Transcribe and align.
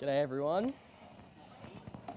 G'day, 0.00 0.22
everyone. 0.22 0.72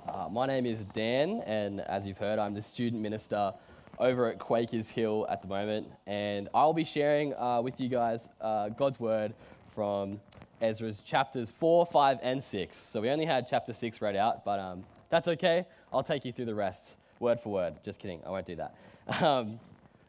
Uh, 0.07 0.29
my 0.31 0.45
name 0.45 0.65
is 0.65 0.85
Dan, 0.93 1.43
and 1.45 1.81
as 1.81 2.07
you've 2.07 2.17
heard, 2.17 2.39
I'm 2.39 2.54
the 2.54 2.61
student 2.61 3.02
minister 3.02 3.54
over 3.99 4.29
at 4.29 4.39
Quakers 4.39 4.89
Hill 4.89 5.27
at 5.29 5.41
the 5.41 5.49
moment, 5.49 5.88
and 6.07 6.48
I'll 6.54 6.71
be 6.71 6.85
sharing 6.85 7.34
uh, 7.34 7.59
with 7.61 7.81
you 7.81 7.89
guys 7.89 8.30
uh, 8.39 8.70
God's 8.70 9.02
word 9.02 9.34
from 9.75 10.21
Ezra's 10.61 11.02
chapters 11.02 11.52
4, 11.52 11.85
5, 11.85 12.20
and 12.21 12.41
6. 12.41 12.77
So 12.77 13.02
we 13.02 13.09
only 13.09 13.25
had 13.25 13.49
chapter 13.49 13.73
6 13.73 14.02
read 14.02 14.15
out, 14.15 14.45
but 14.45 14.61
um, 14.61 14.86
that's 15.09 15.27
okay. 15.27 15.65
I'll 15.91 16.04
take 16.04 16.23
you 16.23 16.31
through 16.31 16.45
the 16.45 16.55
rest, 16.55 16.95
word 17.20 17.41
for 17.41 17.52
word. 17.52 17.73
Just 17.84 18.00
kidding, 18.00 18.21
I 18.25 18.29
won't 18.29 18.45
do 18.45 18.55
that. 18.55 18.75
Um, 19.21 19.59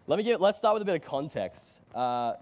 let 0.06 0.18
me 0.18 0.22
give, 0.22 0.40
let's 0.40 0.58
start 0.58 0.74
with 0.74 0.82
a 0.82 0.86
bit 0.86 0.94
of 0.94 1.02
context. 1.02 1.80
Uh, 1.92 2.34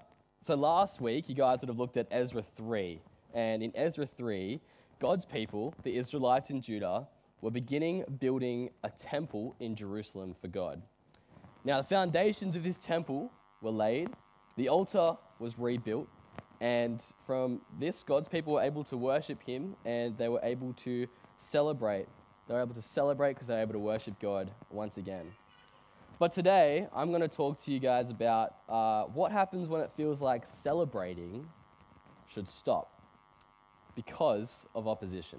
so 0.42 0.56
last 0.56 1.00
week, 1.00 1.30
you 1.30 1.34
guys 1.34 1.62
would 1.62 1.70
have 1.70 1.78
looked 1.78 1.96
at 1.96 2.06
Ezra 2.10 2.42
3, 2.42 3.00
and 3.32 3.62
in 3.62 3.72
Ezra 3.74 4.04
3, 4.04 4.60
God's 5.02 5.24
people, 5.24 5.74
the 5.82 5.96
Israelites 5.96 6.50
in 6.50 6.60
Judah, 6.60 7.08
were 7.40 7.50
beginning 7.50 8.04
building 8.20 8.70
a 8.84 8.88
temple 8.88 9.56
in 9.58 9.74
Jerusalem 9.74 10.32
for 10.40 10.46
God. 10.46 10.80
Now, 11.64 11.78
the 11.80 11.88
foundations 11.88 12.54
of 12.54 12.62
this 12.62 12.78
temple 12.78 13.32
were 13.60 13.72
laid, 13.72 14.10
the 14.56 14.68
altar 14.68 15.14
was 15.40 15.58
rebuilt, 15.58 16.06
and 16.60 17.02
from 17.26 17.62
this, 17.80 18.04
God's 18.04 18.28
people 18.28 18.52
were 18.52 18.62
able 18.62 18.84
to 18.84 18.96
worship 18.96 19.42
Him 19.42 19.74
and 19.84 20.16
they 20.16 20.28
were 20.28 20.38
able 20.44 20.72
to 20.74 21.08
celebrate. 21.36 22.06
They 22.46 22.54
were 22.54 22.60
able 22.62 22.74
to 22.74 22.82
celebrate 22.82 23.32
because 23.32 23.48
they 23.48 23.54
were 23.54 23.62
able 23.62 23.72
to 23.72 23.80
worship 23.80 24.20
God 24.20 24.52
once 24.70 24.98
again. 24.98 25.32
But 26.20 26.30
today, 26.30 26.86
I'm 26.94 27.08
going 27.08 27.22
to 27.22 27.36
talk 27.42 27.60
to 27.62 27.72
you 27.72 27.80
guys 27.80 28.10
about 28.10 28.54
uh, 28.68 29.06
what 29.06 29.32
happens 29.32 29.68
when 29.68 29.80
it 29.80 29.90
feels 29.96 30.22
like 30.22 30.46
celebrating 30.46 31.48
should 32.28 32.48
stop 32.48 33.01
because 33.94 34.66
of 34.74 34.88
opposition. 34.88 35.38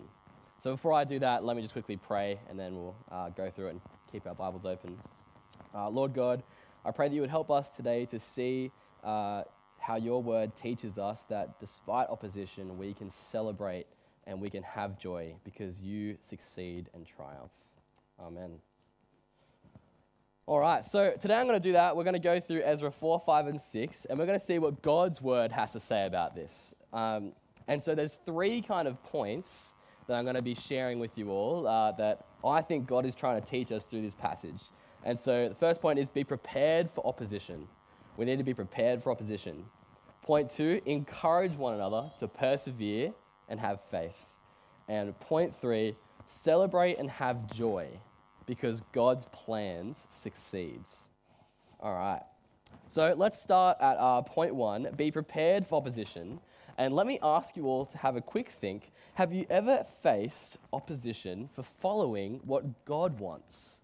So 0.60 0.72
before 0.72 0.94
I 0.94 1.04
do 1.04 1.20
that, 1.20 1.44
let 1.44 1.56
me 1.56 1.62
just 1.62 1.74
quickly 1.74 1.98
pray 1.98 2.40
and 2.50 2.60
then 2.60 2.76
we'll 2.76 2.96
uh, 3.12 3.30
go 3.30 3.50
through 3.50 3.68
it 3.68 3.72
and 3.72 3.82
keep 4.12 4.26
our 4.26 4.36
Bibles 4.36 4.66
open. 4.66 4.98
Uh, 5.74 5.90
Lord 5.90 6.14
God, 6.14 6.44
I 6.86 6.92
pray 6.92 7.10
that 7.10 7.16
you 7.16 7.22
would 7.22 7.30
help 7.30 7.52
us 7.52 7.70
today 7.70 8.06
to 8.06 8.20
see 8.20 8.72
uh, 9.04 9.44
how 9.80 9.98
your 9.98 10.24
word 10.24 10.56
teaches 10.56 10.98
us 10.98 11.24
that 11.24 11.60
despite 11.60 12.08
opposition, 12.10 12.78
we 12.78 12.94
can 12.94 13.10
celebrate 13.10 13.88
and 14.26 14.40
we 14.40 14.50
can 14.50 14.64
have 14.64 14.98
joy 14.98 15.36
because 15.44 15.82
you 15.82 16.18
succeed 16.22 16.90
and 16.94 17.06
triumph. 17.06 17.52
Amen. 18.20 18.60
All 20.46 20.60
right, 20.60 20.86
so 20.86 21.14
today 21.20 21.36
I'm 21.36 21.48
going 21.48 21.60
to 21.60 21.68
do 21.68 21.72
that. 21.74 21.96
We're 21.96 22.04
going 22.04 22.14
to 22.14 22.20
go 22.20 22.40
through 22.40 22.64
Ezra 22.64 22.92
4, 22.92 23.22
5, 23.26 23.48
and 23.48 23.62
6, 23.62 24.06
and 24.06 24.20
we're 24.20 24.26
going 24.26 24.38
to 24.38 24.46
see 24.46 24.60
what 24.60 24.82
God's 24.82 25.22
word 25.22 25.54
has 25.54 25.72
to 25.72 25.80
say 25.80 26.06
about 26.06 26.36
this. 26.36 26.74
Um, 26.92 27.32
and 27.68 27.82
so 27.82 27.96
there's 27.96 28.20
three 28.26 28.62
kind 28.62 28.88
of 28.88 29.02
points 29.04 29.76
that 30.08 30.16
I'm 30.16 30.26
going 30.26 30.36
to 30.36 30.42
be 30.42 30.56
sharing 30.56 31.00
with 31.00 31.18
you 31.18 31.30
all 31.32 31.68
uh, 31.68 31.92
that 31.94 32.26
I 32.44 32.62
think 32.62 32.88
God 32.88 33.06
is 33.06 33.16
trying 33.16 33.42
to 33.42 33.48
teach 33.48 33.72
us 33.72 33.86
through 33.86 34.02
this 34.02 34.14
passage. 34.14 34.62
And 35.04 35.20
so 35.20 35.50
the 35.50 35.56
first 35.56 35.82
point 35.82 36.00
is 36.00 36.10
be 36.10 36.24
prepared 36.24 36.92
for 36.92 37.06
opposition. 37.06 37.68
We 38.18 38.26
need 38.26 38.38
to 38.38 38.44
be 38.44 38.54
prepared 38.54 39.02
for 39.02 39.12
opposition. 39.12 39.66
Point 40.22 40.50
two, 40.50 40.82
encourage 40.86 41.56
one 41.56 41.74
another 41.74 42.12
to 42.20 42.28
persevere 42.28 43.14
and 43.50 43.60
have 43.60 43.82
faith. 43.82 44.38
And 44.88 45.18
point 45.20 45.56
three, 45.56 45.96
celebrate 46.26 46.98
and 46.98 47.10
have 47.10 47.54
joy 47.54 47.88
because 48.46 48.82
God's 48.92 49.26
plans 49.32 50.08
succeeds. 50.10 51.10
All 51.80 51.94
right. 51.94 52.22
So 52.88 53.14
let's 53.18 53.42
start 53.42 53.78
at 53.82 53.98
uh, 53.98 54.22
point 54.22 54.56
one 54.56 54.88
be 54.96 55.12
prepared 55.12 55.66
for 55.66 55.76
opposition. 55.76 56.40
And 56.78 56.96
let 56.96 57.06
me 57.06 57.20
ask 57.22 57.56
you 57.56 57.68
all 57.68 57.86
to 57.86 57.98
have 58.00 58.16
a 58.16 58.22
quick 58.22 58.50
think. 58.50 58.92
Have 59.16 59.32
you 59.32 59.46
ever 59.50 59.86
faced 60.02 60.58
opposition 60.72 61.50
for 61.54 61.62
following 61.62 62.40
what 62.44 62.86
God 62.86 63.20
wants? 63.20 63.78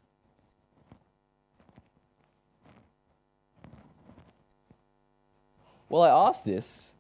Well, 5.88 6.03
I 6.03 6.27
ask 6.27 6.44
this 6.44 6.94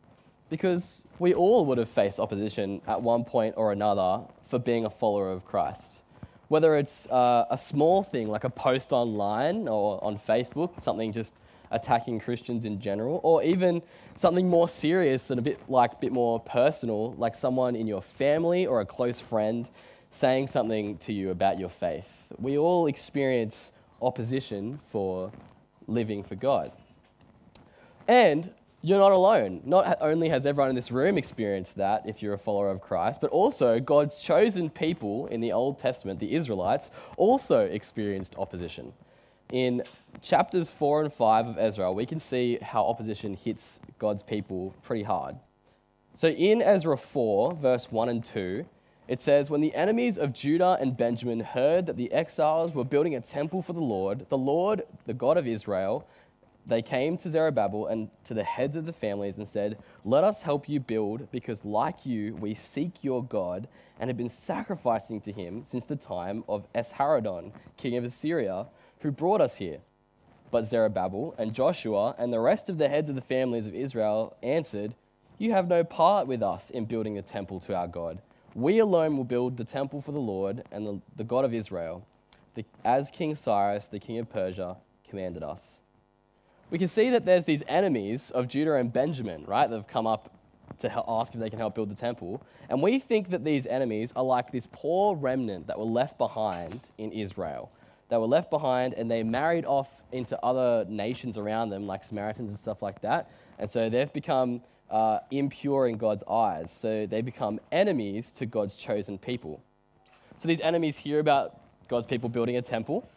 because 0.49 1.05
we 1.19 1.33
all 1.33 1.65
would 1.65 1.77
have 1.77 1.89
faced 1.89 2.19
opposition 2.19 2.81
at 2.87 3.01
one 3.01 3.23
point 3.23 3.55
or 3.57 3.71
another 3.71 4.23
for 4.47 4.57
being 4.57 4.85
a 4.85 4.89
follower 4.89 5.31
of 5.31 5.45
Christ. 5.45 6.01
Whether 6.47 6.75
it's 6.75 7.07
uh, 7.07 7.45
a 7.51 7.57
small 7.57 8.01
thing 8.01 8.27
like 8.27 8.43
a 8.43 8.49
post 8.49 8.91
online 8.91 9.67
or 9.67 10.03
on 10.03 10.17
Facebook, 10.17 10.81
something 10.81 11.13
just 11.13 11.35
attacking 11.71 12.19
Christians 12.19 12.65
in 12.65 12.79
general, 12.79 13.19
or 13.23 13.43
even 13.43 13.81
something 14.15 14.47
more 14.47 14.67
serious 14.69 15.29
and 15.29 15.39
a 15.39 15.41
bit 15.41 15.59
like 15.69 15.99
bit 15.99 16.11
more 16.11 16.39
personal, 16.39 17.13
like 17.13 17.35
someone 17.35 17.75
in 17.75 17.87
your 17.87 18.01
family 18.01 18.65
or 18.65 18.81
a 18.81 18.85
close 18.85 19.19
friend 19.19 19.69
saying 20.11 20.47
something 20.47 20.97
to 20.97 21.13
you 21.13 21.29
about 21.29 21.59
your 21.59 21.69
faith. 21.69 22.31
We 22.37 22.57
all 22.57 22.87
experience 22.87 23.71
opposition 24.01 24.79
for 24.89 25.31
living 25.87 26.23
for 26.23 26.35
God. 26.35 26.71
And 28.07 28.51
you're 28.81 28.99
not 28.99 29.11
alone. 29.11 29.61
Not 29.65 29.97
only 29.99 30.29
has 30.29 30.45
everyone 30.45 30.69
in 30.69 30.75
this 30.75 30.89
room 30.89 31.17
experienced 31.17 31.75
that 31.75 32.07
if 32.07 32.23
you're 32.23 32.33
a 32.33 32.39
follower 32.39 32.69
of 32.69 32.79
Christ, 32.79 33.19
but 33.19 33.29
also 33.29 33.79
God's 33.79 34.15
chosen 34.15 34.69
people 34.69 35.27
in 35.27 35.41
the 35.41 35.51
Old 35.51 35.77
Testament, 35.77 36.19
the 36.19 36.33
Israelites, 36.33 36.89
also 37.17 37.65
experienced 37.65 38.35
opposition. 38.37 38.93
In 39.51 39.81
chapters 40.21 40.69
4 40.69 41.03
and 41.03 41.13
5 41.13 41.47
of 41.47 41.57
Ezra, 41.57 41.91
we 41.91 42.05
can 42.05 42.19
see 42.19 42.59
how 42.61 42.85
opposition 42.85 43.33
hits 43.33 43.79
God's 43.97 44.21
people 44.21 44.75
pretty 44.83 45.03
hard. 45.03 45.37
So 46.13 46.27
in 46.27 46.61
Ezra 46.61 46.97
4, 46.97 47.55
verse 47.55 47.91
1 47.91 48.09
and 48.09 48.23
2, 48.23 48.65
it 49.07 49.19
says, 49.19 49.49
When 49.49 49.61
the 49.61 49.73
enemies 49.73 50.19
of 50.19 50.33
Judah 50.33 50.77
and 50.79 50.95
Benjamin 50.95 51.39
heard 51.39 51.87
that 51.87 51.97
the 51.97 52.11
exiles 52.11 52.75
were 52.75 52.83
building 52.83 53.15
a 53.15 53.21
temple 53.21 53.63
for 53.63 53.73
the 53.73 53.79
Lord, 53.79 54.29
the 54.29 54.37
Lord, 54.37 54.83
the 55.07 55.15
God 55.15 55.35
of 55.35 55.47
Israel, 55.47 56.07
they 56.67 56.83
came 56.83 57.17
to 57.17 57.29
Zerubbabel 57.29 57.87
and 57.87 58.09
to 58.25 58.35
the 58.35 58.43
heads 58.43 58.75
of 58.75 58.85
the 58.85 58.93
families 58.93 59.37
and 59.37 59.47
said, 59.47 59.79
Let 60.05 60.23
us 60.23 60.43
help 60.43 60.69
you 60.69 60.79
build, 60.79 61.31
because 61.31 61.65
like 61.65 62.05
you, 62.05 62.35
we 62.35 62.53
seek 62.53 63.03
your 63.03 63.23
God 63.23 63.67
and 63.99 64.11
have 64.11 64.17
been 64.17 64.29
sacrificing 64.29 65.19
to 65.21 65.31
him 65.31 65.63
since 65.63 65.83
the 65.85 65.95
time 65.95 66.43
of 66.47 66.71
Esarhaddon, 66.73 67.51
king 67.77 67.97
of 67.97 68.03
Assyria, 68.03 68.67
who 68.99 69.11
brought 69.11 69.41
us 69.41 69.57
here. 69.57 69.79
But 70.51 70.65
Zerubbabel 70.65 71.35
and 71.37 71.53
Joshua 71.53 72.15
and 72.17 72.33
the 72.33 72.39
rest 72.39 72.69
of 72.69 72.77
the 72.77 72.89
heads 72.89 73.09
of 73.09 73.15
the 73.15 73.21
families 73.21 73.67
of 73.67 73.75
Israel 73.75 74.35
answered, 74.41 74.95
You 75.37 75.51
have 75.51 75.67
no 75.67 75.83
part 75.83 76.27
with 76.27 76.41
us 76.41 76.69
in 76.69 76.85
building 76.85 77.17
a 77.17 77.21
temple 77.21 77.59
to 77.61 77.75
our 77.75 77.87
God. 77.87 78.21
We 78.55 78.79
alone 78.79 79.15
will 79.15 79.25
build 79.25 79.57
the 79.57 79.63
temple 79.63 80.01
for 80.01 80.11
the 80.11 80.19
Lord 80.19 80.63
and 80.71 80.87
the, 80.87 81.01
the 81.15 81.23
God 81.23 81.45
of 81.45 81.53
Israel, 81.53 82.05
the, 82.55 82.65
as 82.83 83.11
King 83.11 83.35
Cyrus, 83.35 83.87
the 83.87 83.99
king 83.99 84.17
of 84.17 84.29
Persia, 84.29 84.77
commanded 85.07 85.43
us 85.43 85.81
we 86.69 86.77
can 86.77 86.87
see 86.87 87.09
that 87.09 87.25
there's 87.25 87.45
these 87.45 87.63
enemies 87.67 88.31
of 88.31 88.47
Judah 88.47 88.75
and 88.75 88.93
Benjamin, 88.93 89.43
right, 89.45 89.69
that 89.69 89.75
have 89.75 89.87
come 89.87 90.05
up 90.05 90.35
to 90.79 91.03
ask 91.07 91.33
if 91.33 91.39
they 91.39 91.49
can 91.49 91.59
help 91.59 91.75
build 91.75 91.89
the 91.89 91.95
temple. 91.95 92.41
And 92.69 92.81
we 92.81 92.99
think 92.99 93.31
that 93.31 93.43
these 93.43 93.65
enemies 93.65 94.13
are 94.15 94.23
like 94.23 94.51
this 94.51 94.67
poor 94.71 95.15
remnant 95.15 95.67
that 95.67 95.79
were 95.79 95.85
left 95.85 96.17
behind 96.17 96.89
in 96.97 97.11
Israel. 97.11 97.71
They 98.09 98.17
were 98.17 98.27
left 98.27 98.49
behind 98.49 98.95
and 98.95 99.09
they 99.09 99.23
married 99.23 99.65
off 99.65 100.03
into 100.11 100.43
other 100.43 100.85
nations 100.89 101.37
around 101.37 101.69
them, 101.69 101.85
like 101.85 102.03
Samaritans 102.03 102.49
and 102.49 102.59
stuff 102.59 102.81
like 102.81 103.01
that. 103.01 103.31
And 103.59 103.69
so 103.69 103.89
they've 103.89 104.11
become 104.11 104.61
uh, 104.89 105.19
impure 105.29 105.87
in 105.87 105.97
God's 105.97 106.23
eyes. 106.29 106.71
So 106.71 107.05
they 107.05 107.21
become 107.21 107.59
enemies 107.71 108.31
to 108.33 108.45
God's 108.45 108.75
chosen 108.75 109.17
people. 109.17 109.61
So 110.37 110.47
these 110.47 110.61
enemies 110.61 110.97
hear 110.97 111.19
about 111.19 111.59
God's 111.87 112.07
people 112.07 112.29
building 112.29 112.57
a 112.57 112.61
temple 112.61 113.07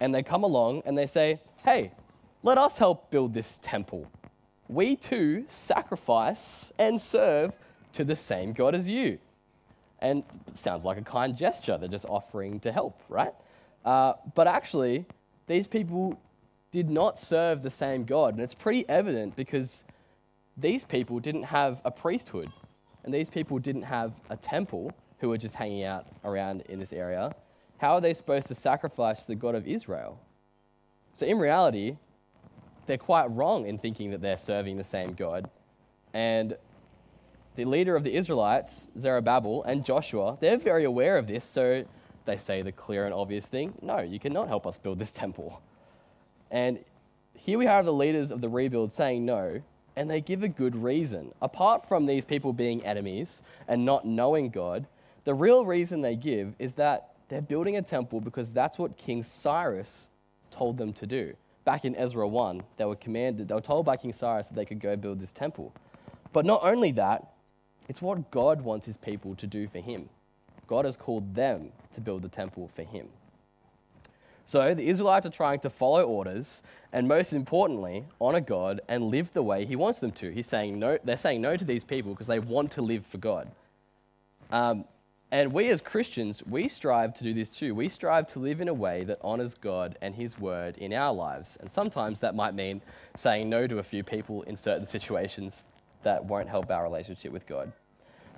and 0.00 0.14
they 0.14 0.22
come 0.22 0.42
along 0.42 0.82
and 0.84 0.96
they 0.96 1.06
say, 1.06 1.40
hey, 1.64 1.92
let 2.42 2.58
us 2.58 2.78
help 2.78 3.10
build 3.10 3.32
this 3.32 3.58
temple. 3.62 4.06
We 4.68 4.96
too 4.96 5.44
sacrifice 5.48 6.72
and 6.78 7.00
serve 7.00 7.52
to 7.92 8.04
the 8.04 8.16
same 8.16 8.52
God 8.52 8.74
as 8.74 8.90
you. 8.90 9.18
And 10.00 10.24
sounds 10.52 10.84
like 10.84 10.98
a 10.98 11.02
kind 11.02 11.36
gesture. 11.36 11.78
They're 11.78 11.88
just 11.88 12.04
offering 12.04 12.60
to 12.60 12.72
help, 12.72 13.00
right? 13.08 13.32
Uh, 13.86 14.14
but 14.34 14.46
actually, 14.46 15.06
these 15.46 15.66
people 15.66 16.20
did 16.72 16.90
not 16.90 17.18
serve 17.18 17.62
the 17.62 17.70
same 17.70 18.04
God. 18.04 18.34
And 18.34 18.42
it's 18.42 18.54
pretty 18.54 18.86
evident 18.88 19.36
because 19.36 19.84
these 20.56 20.84
people 20.84 21.20
didn't 21.20 21.44
have 21.44 21.80
a 21.84 21.90
priesthood 21.90 22.50
and 23.04 23.14
these 23.14 23.30
people 23.30 23.58
didn't 23.58 23.84
have 23.84 24.12
a 24.28 24.36
temple 24.36 24.92
who 25.20 25.28
were 25.28 25.38
just 25.38 25.54
hanging 25.54 25.84
out 25.84 26.06
around 26.24 26.62
in 26.68 26.80
this 26.80 26.92
area. 26.92 27.34
How 27.78 27.94
are 27.94 28.00
they 28.00 28.12
supposed 28.12 28.48
to 28.48 28.54
sacrifice 28.54 29.22
to 29.22 29.28
the 29.28 29.36
God 29.36 29.54
of 29.54 29.66
Israel? 29.66 30.18
So, 31.14 31.24
in 31.24 31.38
reality, 31.38 31.96
they're 32.86 32.98
quite 32.98 33.26
wrong 33.26 33.66
in 33.66 33.78
thinking 33.78 34.10
that 34.10 34.20
they're 34.20 34.36
serving 34.36 34.76
the 34.76 34.84
same 34.84 35.14
God. 35.14 35.48
And 36.12 36.56
the 37.54 37.64
leader 37.64 37.96
of 37.96 38.04
the 38.04 38.14
Israelites, 38.14 38.88
Zerubbabel, 38.98 39.62
and 39.62 39.84
Joshua, 39.84 40.36
they're 40.40 40.58
very 40.58 40.84
aware 40.84 41.16
of 41.16 41.26
this, 41.26 41.44
so 41.44 41.84
they 42.26 42.36
say 42.36 42.62
the 42.62 42.72
clear 42.72 43.04
and 43.04 43.14
obvious 43.14 43.46
thing 43.46 43.74
no, 43.80 43.98
you 43.98 44.18
cannot 44.18 44.48
help 44.48 44.66
us 44.66 44.78
build 44.78 44.98
this 44.98 45.12
temple. 45.12 45.62
And 46.50 46.78
here 47.34 47.58
we 47.58 47.66
have 47.66 47.84
the 47.84 47.92
leaders 47.92 48.30
of 48.30 48.40
the 48.40 48.48
rebuild 48.48 48.92
saying 48.92 49.24
no, 49.24 49.62
and 49.94 50.10
they 50.10 50.20
give 50.20 50.42
a 50.42 50.48
good 50.48 50.76
reason. 50.76 51.32
Apart 51.40 51.88
from 51.88 52.06
these 52.06 52.24
people 52.24 52.52
being 52.52 52.84
enemies 52.84 53.42
and 53.66 53.84
not 53.84 54.04
knowing 54.04 54.50
God, 54.50 54.86
the 55.24 55.34
real 55.34 55.64
reason 55.64 56.02
they 56.02 56.16
give 56.16 56.54
is 56.58 56.74
that 56.74 57.14
they're 57.28 57.42
building 57.42 57.76
a 57.76 57.82
temple 57.82 58.20
because 58.20 58.50
that's 58.50 58.78
what 58.78 58.96
King 58.96 59.22
Cyrus 59.22 60.08
told 60.50 60.78
them 60.78 60.92
to 60.94 61.06
do. 61.06 61.34
Back 61.64 61.84
in 61.84 61.96
Ezra 61.96 62.28
1, 62.28 62.62
they 62.76 62.84
were 62.84 62.94
commanded, 62.94 63.48
they 63.48 63.54
were 63.54 63.60
told 63.60 63.86
by 63.86 63.96
King 63.96 64.12
Cyrus 64.12 64.48
that 64.48 64.54
they 64.54 64.64
could 64.64 64.78
go 64.78 64.94
build 64.94 65.20
this 65.20 65.32
temple. 65.32 65.72
But 66.32 66.46
not 66.46 66.60
only 66.62 66.92
that, 66.92 67.32
it's 67.88 68.00
what 68.00 68.30
God 68.30 68.60
wants 68.60 68.86
his 68.86 68.96
people 68.96 69.34
to 69.36 69.46
do 69.46 69.66
for 69.66 69.78
him. 69.80 70.08
God 70.66 70.84
has 70.84 70.96
called 70.96 71.34
them 71.34 71.72
to 71.92 72.00
build 72.00 72.22
the 72.22 72.28
temple 72.28 72.68
for 72.74 72.82
him. 72.82 73.08
So 74.44 74.74
the 74.74 74.88
Israelites 74.88 75.26
are 75.26 75.30
trying 75.30 75.58
to 75.60 75.70
follow 75.70 76.04
orders 76.04 76.62
and 76.92 77.08
most 77.08 77.32
importantly, 77.32 78.04
honor 78.20 78.40
God 78.40 78.80
and 78.88 79.04
live 79.04 79.32
the 79.32 79.42
way 79.42 79.64
he 79.66 79.74
wants 79.74 79.98
them 79.98 80.12
to. 80.12 80.30
He's 80.30 80.46
saying 80.46 80.78
no, 80.78 80.98
they're 81.02 81.16
saying 81.16 81.40
no 81.40 81.56
to 81.56 81.64
these 81.64 81.82
people 81.82 82.12
because 82.12 82.28
they 82.28 82.38
want 82.38 82.70
to 82.72 82.82
live 82.82 83.04
for 83.04 83.18
God. 83.18 83.50
Um, 84.50 84.84
and 85.32 85.52
we 85.52 85.68
as 85.70 85.80
Christians, 85.80 86.44
we 86.46 86.68
strive 86.68 87.12
to 87.14 87.24
do 87.24 87.34
this 87.34 87.48
too. 87.48 87.74
We 87.74 87.88
strive 87.88 88.28
to 88.28 88.38
live 88.38 88.60
in 88.60 88.68
a 88.68 88.74
way 88.74 89.02
that 89.04 89.18
honors 89.22 89.54
God 89.54 89.98
and 90.00 90.14
his 90.14 90.38
word 90.38 90.78
in 90.78 90.92
our 90.92 91.12
lives. 91.12 91.58
And 91.60 91.68
sometimes 91.68 92.20
that 92.20 92.36
might 92.36 92.54
mean 92.54 92.80
saying 93.16 93.50
no 93.50 93.66
to 93.66 93.78
a 93.78 93.82
few 93.82 94.04
people 94.04 94.42
in 94.42 94.54
certain 94.54 94.86
situations 94.86 95.64
that 96.04 96.24
won't 96.24 96.48
help 96.48 96.70
our 96.70 96.84
relationship 96.84 97.32
with 97.32 97.46
God. 97.46 97.72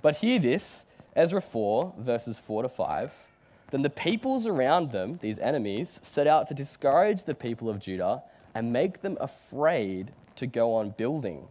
But 0.01 0.15
hear 0.17 0.39
this 0.39 0.85
Ezra 1.19 1.41
4, 1.41 1.95
verses 1.99 2.39
4 2.39 2.63
to 2.63 2.69
5 2.69 3.13
then 3.71 3.81
the 3.83 3.89
peoples 3.89 4.47
around 4.47 4.91
them, 4.91 5.19
these 5.21 5.39
enemies, 5.39 5.99
set 6.01 6.27
out 6.27 6.47
to 6.47 6.53
discourage 6.53 7.23
the 7.23 7.35
people 7.35 7.69
of 7.69 7.79
Judah 7.79 8.23
and 8.55 8.73
make 8.73 9.01
them 9.01 9.17
afraid 9.21 10.11
to 10.37 10.47
go 10.47 10.73
on 10.73 10.91
building. 10.91 11.47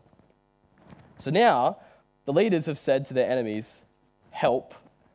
So 1.18 1.30
now 1.30 1.78
the 2.24 2.32
leaders 2.32 2.66
have 2.66 2.78
said 2.78 3.06
to 3.06 3.14
their 3.14 3.30
enemies, 3.30 3.84
Help. 4.30 4.74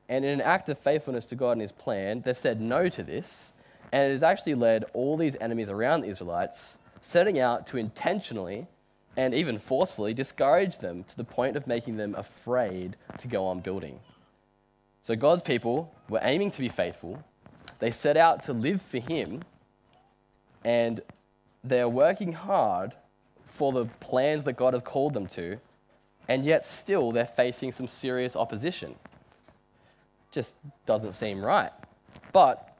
And 0.09 0.25
in 0.25 0.31
an 0.31 0.41
act 0.41 0.69
of 0.69 0.77
faithfulness 0.77 1.25
to 1.27 1.35
God 1.35 1.53
and 1.53 1.61
his 1.61 1.71
plan, 1.71 2.21
they've 2.21 2.37
said 2.37 2.61
no 2.61 2.89
to 2.89 3.03
this. 3.03 3.53
And 3.91 4.09
it 4.09 4.11
has 4.11 4.23
actually 4.23 4.55
led 4.55 4.85
all 4.93 5.17
these 5.17 5.37
enemies 5.39 5.69
around 5.69 6.01
the 6.01 6.09
Israelites 6.09 6.77
setting 7.01 7.39
out 7.39 7.67
to 7.67 7.77
intentionally 7.77 8.67
and 9.15 9.33
even 9.33 9.59
forcefully 9.59 10.13
discourage 10.13 10.79
them 10.79 11.03
to 11.03 11.17
the 11.17 11.23
point 11.23 11.55
of 11.55 11.67
making 11.67 11.97
them 11.97 12.15
afraid 12.15 12.95
to 13.17 13.27
go 13.27 13.45
on 13.45 13.59
building. 13.59 13.99
So 15.03 15.17
God's 15.17 15.41
people 15.41 15.93
were 16.09 16.21
aiming 16.23 16.49
to 16.51 16.61
be 16.61 16.69
faithful. 16.69 17.21
They 17.79 17.91
set 17.91 18.15
out 18.15 18.41
to 18.43 18.53
live 18.53 18.81
for 18.81 18.99
Him, 18.99 19.41
and 20.63 21.01
they 21.61 21.81
are 21.81 21.89
working 21.89 22.31
hard 22.31 22.93
for 23.45 23.73
the 23.73 23.85
plans 23.99 24.45
that 24.45 24.53
God 24.53 24.73
has 24.73 24.81
called 24.81 25.13
them 25.13 25.27
to, 25.27 25.59
and 26.29 26.45
yet 26.45 26.65
still 26.65 27.11
they're 27.11 27.25
facing 27.25 27.73
some 27.73 27.85
serious 27.85 28.37
opposition. 28.37 28.95
Just 30.31 30.55
doesn't 30.85 31.11
seem 31.11 31.43
right. 31.43 31.71
But 32.31 32.77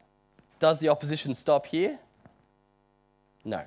does 0.60 0.80
the 0.80 0.88
opposition 0.88 1.34
stop 1.34 1.66
here? 1.66 2.00
No. 3.44 3.64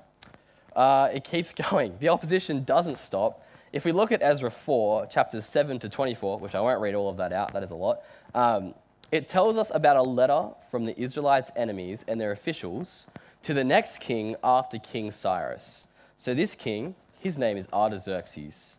Uh, 0.74 1.10
it 1.12 1.24
keeps 1.24 1.52
going. 1.70 1.98
The 2.00 2.08
opposition 2.08 2.64
doesn't 2.64 2.96
stop. 2.96 3.45
If 3.76 3.84
we 3.84 3.92
look 3.92 4.10
at 4.10 4.22
Ezra 4.22 4.50
4, 4.50 5.04
chapters 5.08 5.44
7 5.44 5.78
to 5.80 5.90
24, 5.90 6.38
which 6.38 6.54
I 6.54 6.62
won't 6.62 6.80
read 6.80 6.94
all 6.94 7.10
of 7.10 7.18
that 7.18 7.30
out, 7.30 7.52
that 7.52 7.62
is 7.62 7.72
a 7.72 7.74
lot, 7.74 8.00
um, 8.34 8.74
it 9.12 9.28
tells 9.28 9.58
us 9.58 9.70
about 9.74 9.98
a 9.98 10.02
letter 10.02 10.48
from 10.70 10.84
the 10.84 10.98
Israelites' 10.98 11.52
enemies 11.54 12.02
and 12.08 12.18
their 12.18 12.32
officials 12.32 13.06
to 13.42 13.52
the 13.52 13.64
next 13.64 13.98
king 13.98 14.34
after 14.42 14.78
King 14.78 15.10
Cyrus. 15.10 15.88
So, 16.16 16.32
this 16.32 16.54
king, 16.54 16.94
his 17.20 17.36
name 17.36 17.58
is 17.58 17.68
Artaxerxes. 17.70 18.76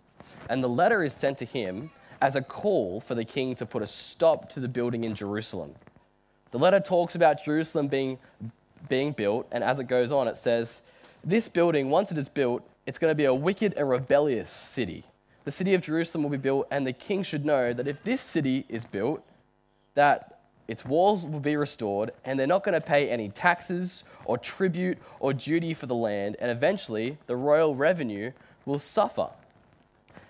And 0.49 0.63
the 0.63 0.67
letter 0.67 1.03
is 1.03 1.13
sent 1.13 1.37
to 1.37 1.45
him 1.45 1.91
as 2.19 2.35
a 2.35 2.41
call 2.41 2.99
for 2.99 3.13
the 3.13 3.23
king 3.23 3.53
to 3.53 3.67
put 3.67 3.83
a 3.83 3.87
stop 3.87 4.49
to 4.49 4.59
the 4.59 4.67
building 4.67 5.03
in 5.03 5.13
Jerusalem. 5.13 5.75
The 6.49 6.57
letter 6.57 6.79
talks 6.79 7.13
about 7.13 7.45
Jerusalem 7.45 7.87
being, 7.87 8.17
being 8.89 9.11
built, 9.11 9.47
and 9.51 9.63
as 9.63 9.77
it 9.77 9.83
goes 9.83 10.11
on, 10.11 10.27
it 10.27 10.37
says, 10.37 10.81
This 11.23 11.47
building, 11.47 11.91
once 11.91 12.11
it 12.11 12.17
is 12.17 12.29
built, 12.29 12.67
it's 12.87 12.97
going 12.97 13.11
to 13.11 13.15
be 13.15 13.25
a 13.25 13.33
wicked 13.33 13.73
and 13.75 13.87
rebellious 13.87 14.49
city. 14.49 15.03
The 15.43 15.51
city 15.51 15.73
of 15.73 15.81
Jerusalem 15.81 16.23
will 16.23 16.31
be 16.31 16.37
built, 16.37 16.67
and 16.71 16.87
the 16.87 16.93
king 16.93 17.21
should 17.21 17.45
know 17.45 17.73
that 17.73 17.85
if 17.85 18.01
this 18.01 18.21
city 18.21 18.65
is 18.69 18.85
built, 18.85 19.21
that 19.93 20.39
its 20.69 20.85
walls 20.85 21.25
will 21.25 21.41
be 21.41 21.57
restored, 21.57 22.11
and 22.23 22.39
they're 22.39 22.47
not 22.47 22.63
going 22.63 22.73
to 22.73 22.81
pay 22.81 23.09
any 23.09 23.27
taxes 23.27 24.05
or 24.23 24.37
tribute 24.37 24.97
or 25.19 25.33
duty 25.33 25.73
for 25.73 25.85
the 25.85 25.95
land, 25.95 26.37
and 26.39 26.49
eventually 26.49 27.17
the 27.27 27.35
royal 27.35 27.75
revenue 27.75 28.31
will 28.65 28.79
suffer. 28.79 29.29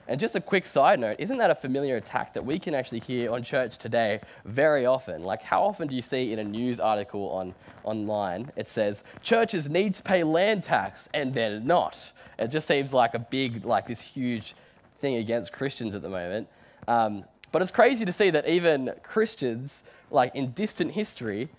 And 0.07 0.19
just 0.19 0.35
a 0.35 0.41
quick 0.41 0.65
side 0.65 0.99
note, 0.99 1.17
isn't 1.19 1.37
that 1.37 1.49
a 1.49 1.55
familiar 1.55 1.97
attack 1.97 2.33
that 2.33 2.45
we 2.45 2.59
can 2.59 2.73
actually 2.73 2.99
hear 2.99 3.31
on 3.31 3.43
church 3.43 3.77
today 3.77 4.21
very 4.45 4.85
often? 4.85 5.23
Like, 5.23 5.41
how 5.41 5.63
often 5.63 5.87
do 5.87 5.95
you 5.95 6.01
see 6.01 6.31
in 6.31 6.39
a 6.39 6.43
news 6.43 6.79
article 6.79 7.29
on, 7.29 7.53
online, 7.83 8.51
it 8.55 8.69
says, 8.69 9.03
churches 9.21 9.69
need 9.69 9.95
to 9.95 10.03
pay 10.03 10.23
land 10.23 10.63
tax, 10.63 11.09
and 11.13 11.33
they're 11.33 11.59
not? 11.59 12.13
It 12.39 12.47
just 12.47 12.67
seems 12.67 12.93
like 12.93 13.15
a 13.15 13.19
big, 13.19 13.65
like 13.65 13.85
this 13.85 13.99
huge 13.99 14.55
thing 14.95 15.15
against 15.15 15.51
Christians 15.51 15.93
at 15.93 16.01
the 16.01 16.09
moment. 16.09 16.47
Um, 16.87 17.25
but 17.51 17.61
it's 17.61 17.71
crazy 17.71 18.05
to 18.05 18.13
see 18.13 18.29
that 18.29 18.47
even 18.47 18.93
Christians, 19.03 19.83
like 20.09 20.33
in 20.35 20.51
distant 20.51 20.93
history, 20.93 21.49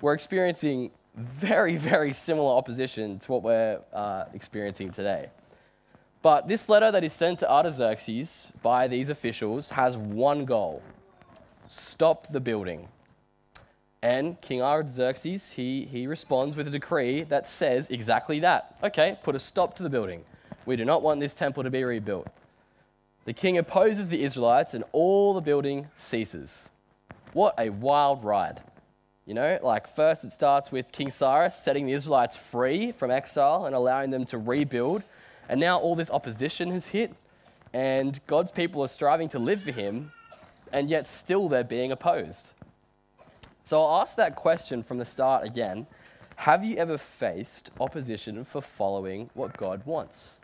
were 0.00 0.14
experiencing 0.14 0.90
very, 1.16 1.76
very 1.76 2.12
similar 2.12 2.54
opposition 2.54 3.18
to 3.18 3.32
what 3.32 3.42
we're 3.42 3.80
uh, 3.92 4.24
experiencing 4.32 4.90
today. 4.90 5.28
But 6.22 6.48
this 6.48 6.68
letter 6.68 6.90
that 6.90 7.02
is 7.02 7.12
sent 7.12 7.38
to 7.38 7.50
Artaxerxes 7.50 8.52
by 8.62 8.88
these 8.88 9.08
officials 9.08 9.70
has 9.70 9.96
one 9.96 10.44
goal 10.44 10.82
stop 11.66 12.26
the 12.26 12.40
building. 12.40 12.88
And 14.02 14.40
King 14.40 14.62
Artaxerxes, 14.62 15.52
he, 15.52 15.84
he 15.84 16.06
responds 16.06 16.56
with 16.56 16.66
a 16.66 16.70
decree 16.70 17.22
that 17.24 17.46
says 17.46 17.90
exactly 17.90 18.40
that. 18.40 18.76
Okay, 18.82 19.18
put 19.22 19.34
a 19.34 19.38
stop 19.38 19.76
to 19.76 19.82
the 19.82 19.90
building. 19.90 20.24
We 20.66 20.76
do 20.76 20.84
not 20.84 21.02
want 21.02 21.20
this 21.20 21.34
temple 21.34 21.62
to 21.62 21.70
be 21.70 21.84
rebuilt. 21.84 22.26
The 23.24 23.32
king 23.32 23.58
opposes 23.58 24.08
the 24.08 24.24
Israelites 24.24 24.74
and 24.74 24.84
all 24.92 25.34
the 25.34 25.40
building 25.40 25.88
ceases. 25.94 26.70
What 27.32 27.54
a 27.58 27.70
wild 27.70 28.24
ride. 28.24 28.62
You 29.26 29.34
know, 29.34 29.58
like 29.62 29.86
first 29.86 30.24
it 30.24 30.32
starts 30.32 30.72
with 30.72 30.90
King 30.90 31.10
Cyrus 31.10 31.54
setting 31.54 31.86
the 31.86 31.92
Israelites 31.92 32.36
free 32.36 32.90
from 32.90 33.10
exile 33.10 33.66
and 33.66 33.74
allowing 33.74 34.10
them 34.10 34.24
to 34.26 34.38
rebuild. 34.38 35.02
And 35.50 35.58
now 35.58 35.78
all 35.80 35.96
this 35.96 36.12
opposition 36.12 36.70
has 36.70 36.86
hit, 36.86 37.12
and 37.72 38.20
God's 38.28 38.52
people 38.52 38.82
are 38.84 38.88
striving 38.88 39.28
to 39.30 39.40
live 39.40 39.60
for 39.60 39.72
him, 39.72 40.12
and 40.72 40.88
yet 40.88 41.08
still 41.08 41.48
they're 41.48 41.64
being 41.64 41.90
opposed. 41.90 42.52
So 43.64 43.82
I'll 43.82 44.00
ask 44.00 44.16
that 44.16 44.36
question 44.36 44.84
from 44.84 44.98
the 44.98 45.04
start 45.04 45.44
again 45.44 45.88
Have 46.36 46.64
you 46.64 46.76
ever 46.76 46.96
faced 46.96 47.72
opposition 47.80 48.44
for 48.44 48.60
following 48.60 49.28
what 49.34 49.56
God 49.56 49.84
wants? 49.84 50.40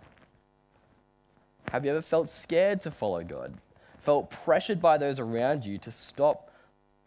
Have 1.71 1.85
you 1.85 1.93
ever 1.93 2.03
felt 2.03 2.29
scared 2.29 2.83
to 2.83 2.91
follow 2.91 3.23
God? 3.23 3.55
Felt 4.01 4.29
pressured 4.29 4.83
by 4.83 4.99
those 4.99 5.21
around 5.21 5.65
you 5.65 5.79
to 5.79 5.93
stop 5.93 6.51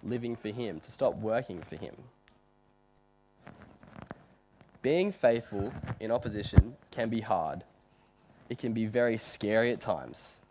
living 0.04 0.38
for 0.38 0.52
Him, 0.52 0.80
to 0.80 0.92
stop 0.94 1.18
working 1.18 1.62
for 1.64 1.76
Him? 1.76 1.96
Being 4.82 5.12
faithful 5.12 5.74
in 6.00 6.12
opposition 6.12 6.78
can 6.92 7.10
be 7.10 7.20
hard. 7.20 7.66
It 8.50 8.58
can 8.58 8.74
be 8.74 8.86
very 8.86 9.18
scary 9.18 9.72
at 9.72 9.80
times. 9.80 10.42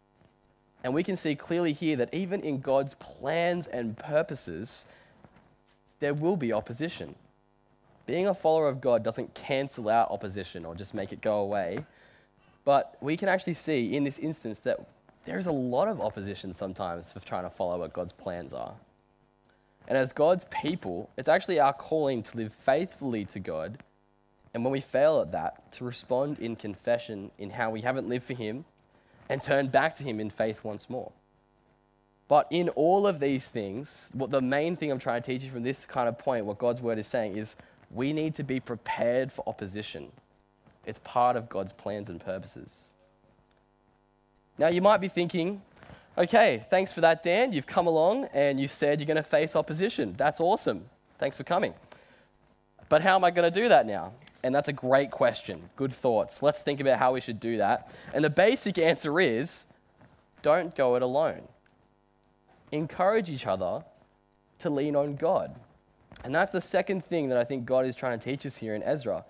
And 0.85 0.95
we 0.95 1.03
can 1.03 1.17
see 1.17 1.35
clearly 1.35 1.73
here 1.73 1.97
that 1.97 2.15
even 2.15 2.41
in 2.43 2.61
God's 2.61 2.95
plans 2.95 3.67
and 3.67 3.99
purposes, 3.99 4.87
there 6.01 6.15
will 6.15 6.37
be 6.37 6.53
opposition. 6.53 7.15
Being 8.07 8.27
a 8.27 8.35
follower 8.35 8.69
of 8.69 8.81
God 8.81 9.03
doesn't 9.03 9.35
cancel 9.35 9.89
out 9.89 10.11
opposition 10.11 10.65
or 10.65 10.75
just 10.75 10.95
make 10.95 11.13
it 11.13 11.21
go 11.21 11.41
away. 11.41 11.85
But 12.65 12.97
we 13.01 13.17
can 13.17 13.29
actually 13.29 13.55
see 13.55 13.95
in 13.97 14.05
this 14.05 14.19
instance 14.19 14.61
that 14.61 14.79
there 15.25 15.39
is 15.39 15.47
a 15.47 15.53
lot 15.53 15.89
of 15.89 16.01
opposition 16.01 16.55
sometimes 16.55 17.13
for 17.13 17.21
trying 17.21 17.43
to 17.43 17.51
follow 17.51 17.81
what 17.81 17.93
God's 17.93 18.13
plans 18.13 18.55
are. 18.55 18.75
And 19.89 19.99
as 19.99 20.13
God's 20.13 20.45
people, 20.47 21.11
it's 21.17 21.29
actually 21.29 21.59
our 21.61 21.73
calling 21.73 22.23
to 22.23 22.37
live 22.37 22.55
faithfully 22.55 23.25
to 23.27 23.41
God. 23.41 23.79
And 24.55 24.65
when 24.65 24.73
we 24.73 24.81
fail 24.81 25.21
at 25.21 25.33
that, 25.33 25.73
to 25.73 25.85
respond 25.85 26.39
in 26.39 26.57
confession 26.57 27.31
in 27.39 27.51
how 27.51 27.71
we 27.71 27.83
haven't 27.83 28.09
lived 28.09 28.25
for 28.25 28.35
Him 28.35 28.65
and 29.29 29.43
turn 29.43 29.69
back 29.69 29.95
to 29.97 30.05
Him 30.05 30.21
in 30.21 30.31
faith 30.31 30.65
once 30.65 30.89
more. 30.89 31.13
But 32.29 32.47
in 32.51 32.69
all 32.71 33.07
of 33.07 33.21
these 33.21 33.49
things, 33.49 34.11
what 34.13 34.31
the 34.31 34.43
main 34.43 34.77
thing 34.77 34.91
I'm 34.91 34.99
trying 34.99 35.23
to 35.23 35.27
teach 35.27 35.43
you 35.43 35.51
from 35.51 35.63
this 35.63 35.87
kind 35.87 36.09
of 36.09 36.19
point, 36.19 36.45
what 36.45 36.59
God's 36.59 36.83
word 36.83 36.99
is 36.99 37.07
saying, 37.07 37.37
is 37.37 37.57
we 37.91 38.13
need 38.13 38.35
to 38.35 38.43
be 38.43 38.61
prepared 38.61 39.33
for 39.33 39.43
opposition. 39.49 40.13
It's 40.85 40.99
part 41.01 41.37
of 41.37 41.49
God's 41.49 41.73
plans 41.73 42.11
and 42.11 42.21
purposes. 42.21 42.89
Now, 44.59 44.69
you 44.69 44.83
might 44.83 45.01
be 45.01 45.09
thinking, 45.09 45.63
okay, 46.19 46.65
thanks 46.69 46.93
for 46.93 47.01
that, 47.01 47.23
Dan. 47.23 47.53
You've 47.53 47.67
come 47.67 47.87
along 47.87 48.27
and 48.35 48.61
you 48.61 48.69
said 48.69 49.01
you're 49.01 49.07
going 49.07 49.17
to 49.17 49.23
face 49.23 49.57
opposition. 49.57 50.15
That's 50.17 50.41
awesome. 50.41 50.85
Thanks 51.19 51.37
for 51.37 51.45
coming. 51.45 51.75
But 52.89 53.03
how 53.03 53.17
am 53.17 53.25
I 53.25 53.31
going 53.31 53.51
to 53.51 53.61
do 53.61 53.69
that 53.69 53.87
now? 53.87 54.13
And 54.43 54.55
that's 54.55 54.69
a 54.69 54.73
great 54.73 55.11
question. 55.11 55.71
Good 55.77 55.93
thoughts. 55.93 56.43
Let's 56.43 56.63
think 56.63 56.81
about 56.81 56.99
how 56.99 57.13
we 57.13 57.21
should 57.21 57.41
do 57.41 57.57
that. 57.57 57.93
And 58.15 58.25
the 58.25 58.31
basic 58.31 58.79
answer 58.79 59.21
is 59.21 59.67
don't 60.43 60.75
go 60.77 60.95
it 60.95 61.03
alone 61.03 61.49
encourage 62.73 63.31
each 63.31 63.47
other 63.47 63.85
to 64.59 64.71
lean 64.71 64.97
on 64.97 65.17
God. 65.17 65.55
And 66.25 66.35
that's 66.35 66.51
the 66.51 66.61
second 66.61 67.05
thing 67.05 67.29
that 67.29 67.39
I 67.39 67.45
think 67.45 67.65
God 67.65 67.87
is 67.87 67.95
trying 67.95 68.19
to 68.19 68.25
teach 68.25 68.45
us 68.45 68.57
here 68.57 68.75
in 68.75 68.83
Ezra. 68.83 69.25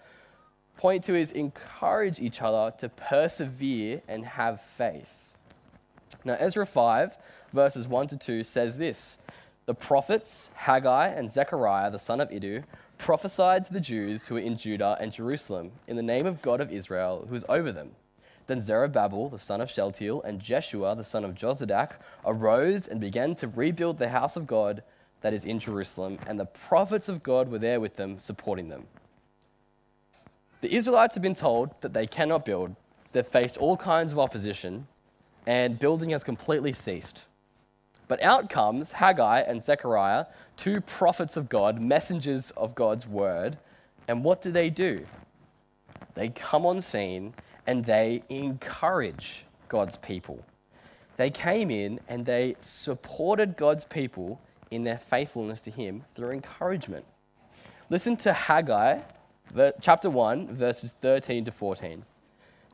Point 0.76 1.04
two 1.04 1.14
is 1.14 1.32
encourage 1.32 2.20
each 2.20 2.40
other 2.40 2.74
to 2.78 2.88
persevere 2.88 4.02
and 4.08 4.24
have 4.24 4.60
faith. 4.60 5.36
Now, 6.24 6.36
Ezra 6.38 6.66
5, 6.66 7.18
verses 7.52 7.86
1 7.86 8.06
to 8.08 8.16
2 8.16 8.42
says 8.42 8.78
this 8.78 9.18
The 9.66 9.74
prophets, 9.74 10.50
Haggai 10.54 11.08
and 11.08 11.30
Zechariah, 11.30 11.90
the 11.90 11.98
son 11.98 12.20
of 12.20 12.30
Iddo, 12.32 12.62
prophesied 12.98 13.64
to 13.64 13.72
the 13.72 13.80
Jews 13.80 14.26
who 14.26 14.34
were 14.34 14.40
in 14.40 14.56
Judah 14.56 14.96
and 15.00 15.12
Jerusalem 15.12 15.72
in 15.86 15.96
the 15.96 16.02
name 16.02 16.26
of 16.26 16.42
God 16.42 16.60
of 16.60 16.70
Israel, 16.70 17.26
who 17.28 17.34
is 17.34 17.44
over 17.48 17.72
them. 17.72 17.92
Then 18.48 18.60
Zerubbabel, 18.60 19.28
the 19.28 19.38
son 19.38 19.60
of 19.60 19.70
Shealtiel, 19.70 20.22
and 20.22 20.40
Jeshua, 20.40 20.96
the 20.96 21.04
son 21.04 21.24
of 21.24 21.34
Jozadak, 21.34 21.92
arose 22.24 22.88
and 22.88 23.00
began 23.00 23.34
to 23.36 23.46
rebuild 23.46 23.98
the 23.98 24.08
house 24.08 24.36
of 24.36 24.46
God 24.46 24.82
that 25.20 25.34
is 25.34 25.44
in 25.44 25.58
Jerusalem, 25.58 26.18
and 26.26 26.38
the 26.38 26.46
prophets 26.46 27.08
of 27.08 27.22
God 27.22 27.50
were 27.50 27.58
there 27.58 27.80
with 27.80 27.96
them, 27.96 28.18
supporting 28.18 28.68
them. 28.68 28.86
The 30.60 30.74
Israelites 30.74 31.14
have 31.14 31.22
been 31.22 31.34
told 31.34 31.80
that 31.82 31.92
they 31.92 32.06
cannot 32.06 32.44
build. 32.44 32.74
They've 33.12 33.26
faced 33.26 33.58
all 33.58 33.76
kinds 33.76 34.12
of 34.12 34.18
opposition, 34.18 34.86
and 35.46 35.78
building 35.78 36.10
has 36.10 36.24
completely 36.24 36.72
ceased. 36.72 37.26
But 38.08 38.22
out 38.22 38.48
comes 38.48 38.92
Haggai 38.92 39.40
and 39.40 39.62
Zechariah, 39.62 40.26
two 40.56 40.80
prophets 40.80 41.36
of 41.36 41.48
God, 41.48 41.80
messengers 41.80 42.50
of 42.52 42.74
God's 42.74 43.06
word. 43.06 43.58
And 44.08 44.24
what 44.24 44.40
do 44.40 44.50
they 44.50 44.70
do? 44.70 45.06
They 46.14 46.30
come 46.30 46.64
on 46.64 46.80
scene 46.80 47.34
and 47.66 47.84
they 47.84 48.22
encourage 48.30 49.44
God's 49.68 49.98
people. 49.98 50.42
They 51.18 51.30
came 51.30 51.70
in 51.70 52.00
and 52.08 52.24
they 52.24 52.56
supported 52.60 53.56
God's 53.56 53.84
people 53.84 54.40
in 54.70 54.84
their 54.84 54.98
faithfulness 54.98 55.60
to 55.62 55.70
Him 55.70 56.04
through 56.14 56.30
encouragement. 56.30 57.04
Listen 57.90 58.16
to 58.18 58.32
Haggai, 58.32 59.00
chapter 59.80 60.08
1, 60.08 60.54
verses 60.54 60.92
13 61.00 61.44
to 61.44 61.52
14. 61.52 62.04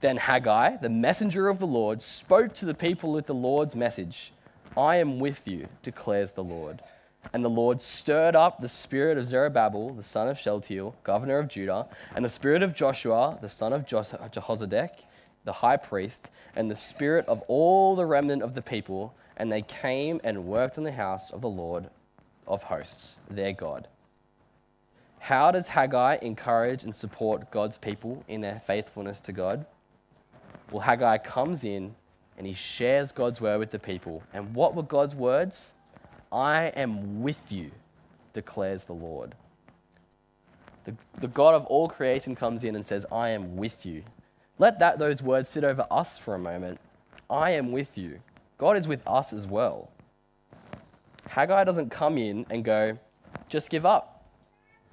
Then 0.01 0.17
Haggai, 0.17 0.77
the 0.77 0.89
messenger 0.89 1.49
of 1.49 1.59
the 1.59 1.67
Lord, 1.67 2.03
spoke 2.03 2.55
to 2.55 2.67
the 2.67 2.75
people 2.75 3.13
with 3.13 3.27
the 3.27 3.35
Lord's 3.35 3.75
message 3.75 4.33
I 4.77 4.97
am 4.97 5.21
with 5.21 5.47
you, 5.47 5.69
declares 5.83 6.33
the 6.33 6.45
Lord. 6.45 6.81
And 7.33 7.45
the 7.45 7.51
Lord 7.51 7.81
stirred 7.81 8.37
up 8.37 8.61
the 8.61 8.69
spirit 8.69 9.17
of 9.17 9.27
Zerubbabel, 9.27 9.91
the 9.91 10.03
son 10.03 10.29
of 10.29 10.39
Shealtiel, 10.39 10.95
governor 11.05 11.39
of 11.39 11.49
Judah, 11.49 11.87
and 12.15 12.25
the 12.25 12.29
spirit 12.29 12.63
of 12.63 12.75
Joshua, 12.75 13.39
the 13.41 13.49
son 13.49 13.73
of 13.73 13.87
Jehozadak, 13.87 14.91
the 15.45 15.53
high 15.53 15.77
priest, 15.77 16.31
and 16.55 16.71
the 16.71 16.75
spirit 16.75 17.27
of 17.27 17.43
all 17.49 17.97
the 17.97 18.07
remnant 18.07 18.43
of 18.43 18.55
the 18.55 18.63
people, 18.63 19.15
and 19.37 19.51
they 19.51 19.63
came 19.63 20.21
and 20.23 20.45
worked 20.45 20.77
in 20.77 20.85
the 20.85 20.93
house 20.93 21.31
of 21.31 21.41
the 21.41 21.49
Lord 21.49 21.89
of 22.47 22.65
hosts, 22.65 23.19
their 23.31 23.53
God. 23.53 23.89
How 25.21 25.51
does 25.51 25.69
Haggai 25.69 26.19
encourage 26.21 26.85
and 26.85 26.95
support 26.95 27.51
God's 27.51 27.79
people 27.79 28.23
in 28.29 28.43
their 28.43 28.61
faithfulness 28.61 29.21
to 29.21 29.33
God? 29.33 29.65
Well, 30.71 30.83
Haggai 30.83 31.19
comes 31.19 31.65
in 31.65 31.95
and 32.37 32.47
he 32.47 32.53
shares 32.53 33.13
God's 33.13 33.41
word 33.41 33.59
with 33.59 33.71
the 33.71 33.79
people. 33.79 34.23
And 34.33 34.55
what 34.55 34.75
were 34.75 34.83
God's 34.83 35.15
words? 35.15 35.75
I 36.33 36.67
am 36.77 37.23
with 37.23 37.53
you, 37.53 37.71
declares 38.33 38.85
the 38.85 38.93
Lord. 38.93 39.35
The, 40.85 40.95
the 41.21 41.29
God 41.29 41.55
of 41.55 41.65
all 41.67 41.89
creation 41.89 42.35
comes 42.35 42.65
in 42.65 42.75
and 42.75 42.85
says, 42.85 43.07
I 43.11 43.31
am 43.31 43.57
with 43.57 43.87
you. 43.87 44.03
Let 44.59 44.79
that, 44.81 44.99
those 44.99 45.23
words 45.23 45.49
sit 45.49 45.65
over 45.65 45.87
us 45.91 46.19
for 46.19 46.35
a 46.35 46.39
moment. 46.39 46.81
I 47.31 47.53
am 47.53 47.73
with 47.73 47.97
you. 47.97 48.21
God 48.59 48.77
is 48.77 48.87
with 48.87 49.03
us 49.07 49.33
as 49.33 49.47
well. 49.47 49.91
Haggai 51.29 51.65
doesn't 51.65 51.91
come 51.91 52.19
in 52.19 52.47
and 52.51 52.65
go, 52.65 52.99
just 53.49 53.71
give 53.71 53.87
up. 53.87 54.25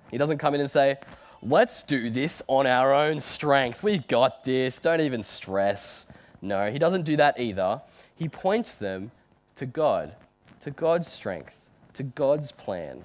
He 0.10 0.18
doesn't 0.18 0.38
come 0.38 0.54
in 0.56 0.62
and 0.62 0.70
say, 0.70 0.98
let's 1.42 1.84
do 1.84 2.10
this 2.10 2.42
on 2.48 2.68
our 2.68 2.94
own 2.94 3.20
strength. 3.20 3.84
We've 3.84 4.08
got 4.08 4.44
this. 4.44 4.80
Don't 4.80 5.02
even 5.02 5.24
stress. 5.24 6.06
No, 6.42 6.72
he 6.72 6.80
doesn't 6.80 7.04
do 7.04 7.16
that 7.18 7.40
either. 7.40 7.82
He 8.16 8.28
points 8.28 8.74
them 8.76 9.12
to 9.56 9.66
God, 9.66 10.16
to 10.62 10.72
God's 10.72 11.08
strength, 11.08 11.70
to 11.94 12.04
God's 12.04 12.52
plan, 12.52 13.04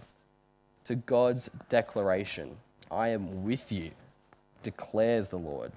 to 0.84 0.94
God's 0.94 1.50
declaration. 1.68 2.56
I 2.90 3.08
am 3.08 3.44
with 3.44 3.70
you, 3.70 3.90
declares 4.62 5.28
the 5.28 5.38
Lord. 5.38 5.72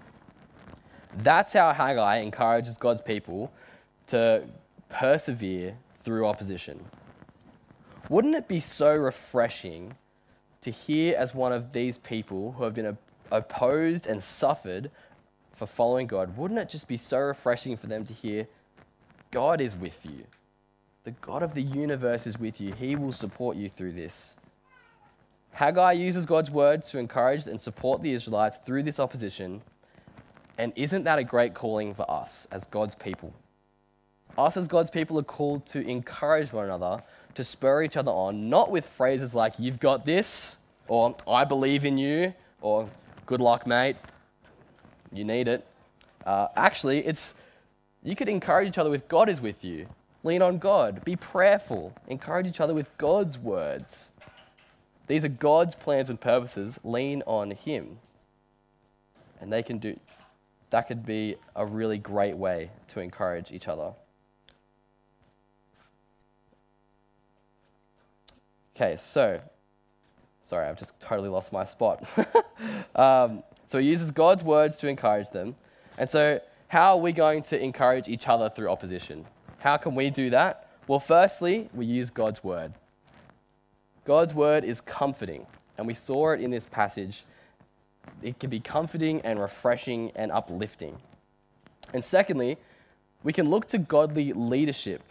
That's 1.17 1.53
how 1.53 1.73
Haggai 1.73 2.17
encourages 2.17 2.77
God's 2.77 3.01
people 3.01 3.51
to 4.07 4.43
persevere 4.89 5.75
through 5.95 6.25
opposition. 6.27 6.85
Wouldn't 8.09 8.35
it 8.35 8.47
be 8.47 8.59
so 8.59 8.95
refreshing 8.95 9.95
to 10.61 10.71
hear 10.71 11.15
as 11.17 11.33
one 11.33 11.51
of 11.51 11.73
these 11.73 11.97
people 11.97 12.53
who 12.53 12.63
have 12.63 12.73
been 12.73 12.97
opposed 13.31 14.07
and 14.07 14.21
suffered 14.21 14.91
for 15.59 15.67
following 15.67 16.07
God, 16.07 16.37
wouldn't 16.37 16.59
it 16.59 16.69
just 16.69 16.87
be 16.87 16.95
so 16.95 17.19
refreshing 17.19 17.75
for 17.75 17.87
them 17.87 18.05
to 18.05 18.13
hear 18.13 18.47
God 19.29 19.59
is 19.59 19.75
with 19.75 20.05
you? 20.05 20.23
The 21.03 21.11
God 21.11 21.43
of 21.43 21.53
the 21.53 21.61
universe 21.61 22.25
is 22.25 22.39
with 22.39 22.61
you. 22.61 22.73
He 22.73 22.95
will 22.95 23.11
support 23.11 23.57
you 23.57 23.67
through 23.67 23.91
this. 23.91 24.37
Haggai 25.51 25.91
uses 25.91 26.25
God's 26.25 26.49
words 26.49 26.89
to 26.91 26.99
encourage 26.99 27.45
and 27.45 27.59
support 27.59 28.01
the 28.01 28.13
Israelites 28.13 28.57
through 28.57 28.83
this 28.83 29.01
opposition. 29.01 29.61
And 30.57 30.71
isn't 30.77 31.03
that 31.03 31.19
a 31.19 31.23
great 31.25 31.53
calling 31.53 31.93
for 31.93 32.09
us 32.09 32.47
as 32.51 32.65
God's 32.65 32.95
people? 32.95 33.33
Us 34.37 34.55
as 34.55 34.69
God's 34.69 34.91
people 34.91 35.19
are 35.19 35.23
called 35.23 35.65
to 35.67 35.85
encourage 35.85 36.53
one 36.53 36.65
another, 36.65 37.03
to 37.35 37.43
spur 37.43 37.83
each 37.83 37.97
other 37.97 38.11
on, 38.11 38.49
not 38.49 38.71
with 38.71 38.87
phrases 38.87 39.35
like, 39.35 39.55
you've 39.57 39.79
got 39.79 40.05
this, 40.05 40.59
or 40.87 41.15
I 41.27 41.43
believe 41.43 41.83
in 41.83 41.97
you, 41.97 42.33
or 42.61 42.89
good 43.25 43.41
luck, 43.41 43.67
mate, 43.67 43.97
you 45.11 45.23
need 45.23 45.47
it. 45.47 45.65
Uh, 46.25 46.47
actually, 46.55 46.99
it's 46.99 47.35
you 48.03 48.15
could 48.15 48.29
encourage 48.29 48.67
each 48.69 48.77
other 48.77 48.89
with 48.89 49.07
God 49.07 49.29
is 49.29 49.41
with 49.41 49.63
you. 49.63 49.87
Lean 50.23 50.41
on 50.41 50.57
God. 50.57 51.03
Be 51.05 51.15
prayerful. 51.15 51.93
Encourage 52.07 52.47
each 52.47 52.61
other 52.61 52.73
with 52.73 52.95
God's 52.97 53.37
words. 53.37 54.11
These 55.07 55.25
are 55.25 55.29
God's 55.29 55.75
plans 55.75 56.09
and 56.09 56.19
purposes. 56.19 56.79
Lean 56.83 57.23
on 57.25 57.51
Him. 57.51 57.99
And 59.41 59.51
they 59.51 59.63
can 59.63 59.77
do 59.77 59.97
that 60.69 60.87
could 60.87 61.05
be 61.05 61.35
a 61.55 61.65
really 61.65 61.97
great 61.97 62.37
way 62.37 62.69
to 62.89 62.99
encourage 62.99 63.51
each 63.51 63.67
other. 63.67 63.93
Okay, 68.75 68.95
so 68.95 69.41
sorry, 70.41 70.67
I've 70.67 70.77
just 70.77 70.99
totally 70.99 71.29
lost 71.29 71.51
my 71.51 71.65
spot. 71.65 72.07
um, 72.95 73.43
so 73.69 73.77
he 73.77 73.87
uses 73.87 74.09
God's 74.09 74.43
words 74.43 74.77
to 74.77 74.87
encourage 74.87 75.29
them. 75.29 75.55
And 75.95 76.09
so, 76.09 76.41
how 76.69 76.95
are 76.95 77.01
we 77.01 77.11
going 77.11 77.43
to 77.43 77.63
encourage 77.63 78.07
each 78.07 78.27
other 78.27 78.49
through 78.49 78.67
opposition? 78.67 79.25
How 79.59 79.77
can 79.77 79.93
we 79.93 80.09
do 80.09 80.31
that? 80.31 80.67
Well, 80.87 80.99
firstly, 80.99 81.69
we 81.75 81.85
use 81.85 82.09
God's 82.09 82.43
word. 82.43 82.73
God's 84.05 84.33
word 84.33 84.63
is 84.63 84.81
comforting, 84.81 85.45
and 85.77 85.85
we 85.85 85.93
saw 85.93 86.31
it 86.31 86.41
in 86.41 86.49
this 86.49 86.65
passage. 86.65 87.25
It 88.23 88.39
can 88.39 88.49
be 88.49 88.59
comforting 88.59 89.21
and 89.21 89.39
refreshing 89.39 90.11
and 90.15 90.31
uplifting. 90.31 90.97
And 91.93 92.03
secondly, 92.03 92.57
we 93.23 93.33
can 93.33 93.51
look 93.51 93.67
to 93.67 93.77
godly 93.77 94.33
leadership. 94.33 95.03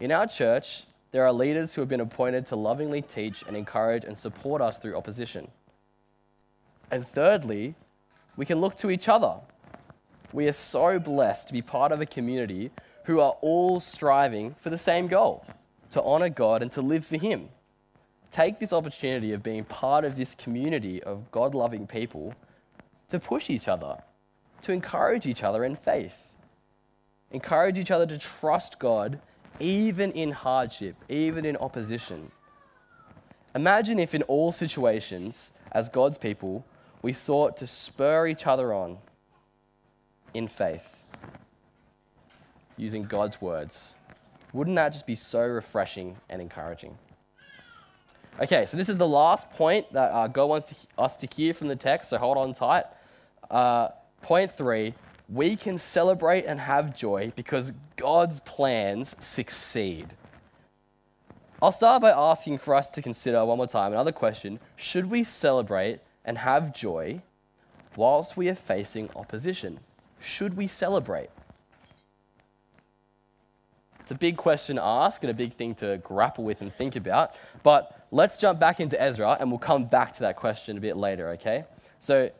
In 0.00 0.10
our 0.10 0.26
church, 0.26 0.82
there 1.12 1.24
are 1.24 1.32
leaders 1.32 1.74
who 1.74 1.80
have 1.80 1.88
been 1.88 2.00
appointed 2.00 2.46
to 2.46 2.56
lovingly 2.56 3.02
teach 3.02 3.44
and 3.46 3.56
encourage 3.56 4.02
and 4.02 4.18
support 4.18 4.60
us 4.60 4.80
through 4.80 4.96
opposition. 4.96 5.46
And 6.90 7.06
thirdly, 7.06 7.76
we 8.36 8.46
can 8.46 8.60
look 8.60 8.76
to 8.76 8.90
each 8.90 9.08
other. 9.08 9.36
We 10.32 10.48
are 10.48 10.52
so 10.52 10.98
blessed 10.98 11.48
to 11.48 11.52
be 11.52 11.62
part 11.62 11.92
of 11.92 12.00
a 12.00 12.06
community 12.06 12.70
who 13.04 13.20
are 13.20 13.36
all 13.40 13.80
striving 13.80 14.54
for 14.54 14.70
the 14.70 14.78
same 14.78 15.06
goal 15.06 15.46
to 15.92 16.02
honor 16.02 16.28
God 16.28 16.62
and 16.62 16.72
to 16.72 16.82
live 16.82 17.06
for 17.06 17.16
Him. 17.16 17.50
Take 18.30 18.58
this 18.58 18.72
opportunity 18.72 19.32
of 19.32 19.44
being 19.44 19.64
part 19.64 20.04
of 20.04 20.16
this 20.16 20.34
community 20.34 21.00
of 21.02 21.30
God 21.30 21.54
loving 21.54 21.86
people 21.86 22.34
to 23.08 23.20
push 23.20 23.48
each 23.48 23.68
other, 23.68 23.98
to 24.62 24.72
encourage 24.72 25.24
each 25.26 25.44
other 25.44 25.64
in 25.64 25.76
faith, 25.76 26.34
encourage 27.30 27.78
each 27.78 27.92
other 27.92 28.06
to 28.06 28.18
trust 28.18 28.80
God 28.80 29.20
even 29.60 30.10
in 30.12 30.32
hardship, 30.32 30.96
even 31.08 31.44
in 31.44 31.56
opposition. 31.58 32.32
Imagine 33.54 34.00
if, 34.00 34.16
in 34.16 34.22
all 34.22 34.50
situations, 34.50 35.52
as 35.70 35.88
God's 35.88 36.18
people, 36.18 36.64
we 37.04 37.12
sought 37.12 37.54
to 37.58 37.66
spur 37.66 38.26
each 38.26 38.46
other 38.46 38.72
on 38.72 38.96
in 40.32 40.48
faith 40.48 41.04
using 42.78 43.02
God's 43.02 43.42
words. 43.42 43.96
Wouldn't 44.54 44.76
that 44.76 44.94
just 44.94 45.06
be 45.06 45.14
so 45.14 45.40
refreshing 45.40 46.16
and 46.30 46.40
encouraging? 46.40 46.96
Okay, 48.40 48.64
so 48.64 48.78
this 48.78 48.88
is 48.88 48.96
the 48.96 49.06
last 49.06 49.50
point 49.50 49.92
that 49.92 50.12
uh, 50.12 50.28
God 50.28 50.46
wants 50.46 50.68
to, 50.70 50.76
us 50.96 51.14
to 51.16 51.26
hear 51.26 51.52
from 51.52 51.68
the 51.68 51.76
text, 51.76 52.08
so 52.08 52.16
hold 52.16 52.38
on 52.38 52.54
tight. 52.54 52.84
Uh, 53.50 53.88
point 54.22 54.50
three 54.50 54.94
we 55.28 55.56
can 55.56 55.76
celebrate 55.76 56.46
and 56.46 56.58
have 56.58 56.96
joy 56.96 57.34
because 57.36 57.74
God's 57.96 58.40
plans 58.40 59.14
succeed. 59.22 60.14
I'll 61.60 61.70
start 61.70 62.00
by 62.00 62.12
asking 62.12 62.58
for 62.58 62.74
us 62.74 62.90
to 62.92 63.02
consider 63.02 63.44
one 63.44 63.58
more 63.58 63.66
time 63.66 63.92
another 63.92 64.12
question 64.12 64.58
Should 64.74 65.10
we 65.10 65.22
celebrate 65.22 66.00
and 66.24 66.38
have 66.38 66.74
joy 66.74 67.20
whilst 67.96 68.36
we 68.36 68.48
are 68.48 68.54
facing 68.54 69.10
opposition? 69.14 69.80
Should 70.20 70.56
we 70.56 70.66
celebrate? 70.66 71.30
It's 74.00 74.10
a 74.10 74.16
big 74.16 74.36
question 74.36 74.76
to 74.76 74.84
ask 74.84 75.22
and 75.22 75.30
a 75.30 75.34
big 75.34 75.54
thing 75.54 75.74
to 75.76 75.96
grapple 75.98 76.44
with 76.44 76.60
and 76.60 76.72
think 76.72 76.94
about. 76.94 77.36
But 77.62 78.06
let's 78.10 78.36
jump 78.36 78.60
back 78.60 78.78
into 78.78 79.00
Ezra 79.00 79.38
and 79.40 79.50
we'll 79.50 79.58
come 79.58 79.86
back 79.86 80.12
to 80.12 80.20
that 80.20 80.36
question 80.36 80.76
a 80.76 80.80
bit 80.80 80.96
later, 80.96 81.30
okay? 81.30 81.64
So, 82.00 82.30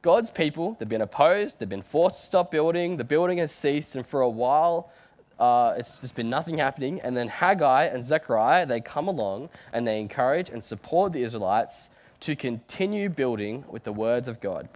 God's 0.00 0.30
people, 0.30 0.76
they've 0.78 0.88
been 0.88 1.02
opposed, 1.02 1.58
they've 1.58 1.68
been 1.68 1.82
forced 1.82 2.16
to 2.16 2.22
stop 2.22 2.50
building, 2.50 2.96
the 2.96 3.04
building 3.04 3.36
has 3.36 3.52
ceased, 3.52 3.94
and 3.94 4.06
for 4.06 4.22
a 4.22 4.30
while, 4.30 4.90
uh, 5.38 5.74
it's 5.76 6.00
just 6.00 6.14
been 6.14 6.30
nothing 6.30 6.56
happening. 6.56 7.00
And 7.02 7.14
then 7.14 7.28
Haggai 7.28 7.84
and 7.84 8.02
Zechariah, 8.02 8.64
they 8.64 8.80
come 8.80 9.08
along 9.08 9.50
and 9.74 9.86
they 9.86 10.00
encourage 10.00 10.48
and 10.48 10.64
support 10.64 11.12
the 11.12 11.22
Israelites 11.22 11.90
to 12.20 12.36
continue 12.36 13.08
building 13.08 13.64
with 13.68 13.84
the 13.84 13.92
words 13.92 14.28
of 14.28 14.40
God. 14.40 14.68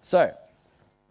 So, 0.00 0.34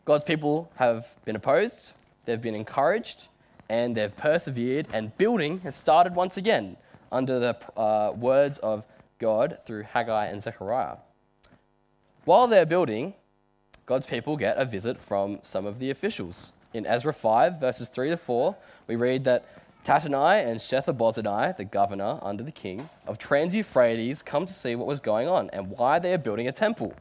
God's 0.05 0.23
people 0.23 0.71
have 0.75 1.15
been 1.25 1.35
opposed, 1.35 1.93
they've 2.25 2.41
been 2.41 2.55
encouraged, 2.55 3.27
and 3.69 3.95
they've 3.95 4.15
persevered, 4.15 4.87
and 4.93 5.17
building 5.17 5.61
has 5.61 5.75
started 5.75 6.13
once 6.13 6.37
again 6.37 6.77
under 7.11 7.39
the 7.39 7.79
uh, 7.79 8.11
words 8.11 8.59
of 8.59 8.83
God 9.19 9.57
through 9.65 9.83
Haggai 9.83 10.25
and 10.25 10.41
Zechariah. 10.41 10.97
While 12.25 12.47
they're 12.47 12.65
building, 12.65 13.13
God's 13.85 14.05
people 14.05 14.37
get 14.37 14.57
a 14.57 14.65
visit 14.65 15.01
from 15.01 15.39
some 15.43 15.65
of 15.65 15.79
the 15.79 15.89
officials. 15.89 16.53
In 16.73 16.85
Ezra 16.85 17.13
5, 17.13 17.59
verses 17.59 17.89
3 17.89 18.09
to 18.09 18.17
4, 18.17 18.55
we 18.87 18.95
read 18.95 19.23
that 19.25 19.45
Tattenai 19.83 20.47
and 20.47 20.59
Shethar-bozenai, 20.59 21.57
the 21.57 21.65
governor 21.65 22.19
under 22.21 22.41
the 22.41 22.51
king 22.51 22.89
of 23.05 23.17
Trans-Euphrates, 23.17 24.21
come 24.21 24.45
to 24.45 24.53
see 24.53 24.75
what 24.75 24.87
was 24.87 25.01
going 25.01 25.27
on 25.27 25.49
and 25.51 25.69
why 25.69 25.99
they 25.99 26.13
are 26.13 26.17
building 26.17 26.47
a 26.47 26.53
temple. 26.53 26.93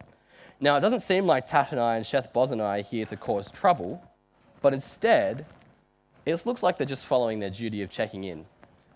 Now, 0.60 0.76
it 0.76 0.80
doesn't 0.80 1.00
seem 1.00 1.26
like 1.26 1.46
Tattenai 1.46 1.96
and 1.96 2.04
Shethar-bozenai 2.04 2.80
are 2.80 2.82
here 2.82 3.04
to 3.06 3.16
cause 3.16 3.50
trouble, 3.50 4.02
but 4.62 4.72
instead, 4.72 5.46
it 6.26 6.44
looks 6.46 6.62
like 6.62 6.76
they're 6.76 6.86
just 6.86 7.06
following 7.06 7.38
their 7.38 7.50
duty 7.50 7.82
of 7.82 7.90
checking 7.90 8.24
in. 8.24 8.44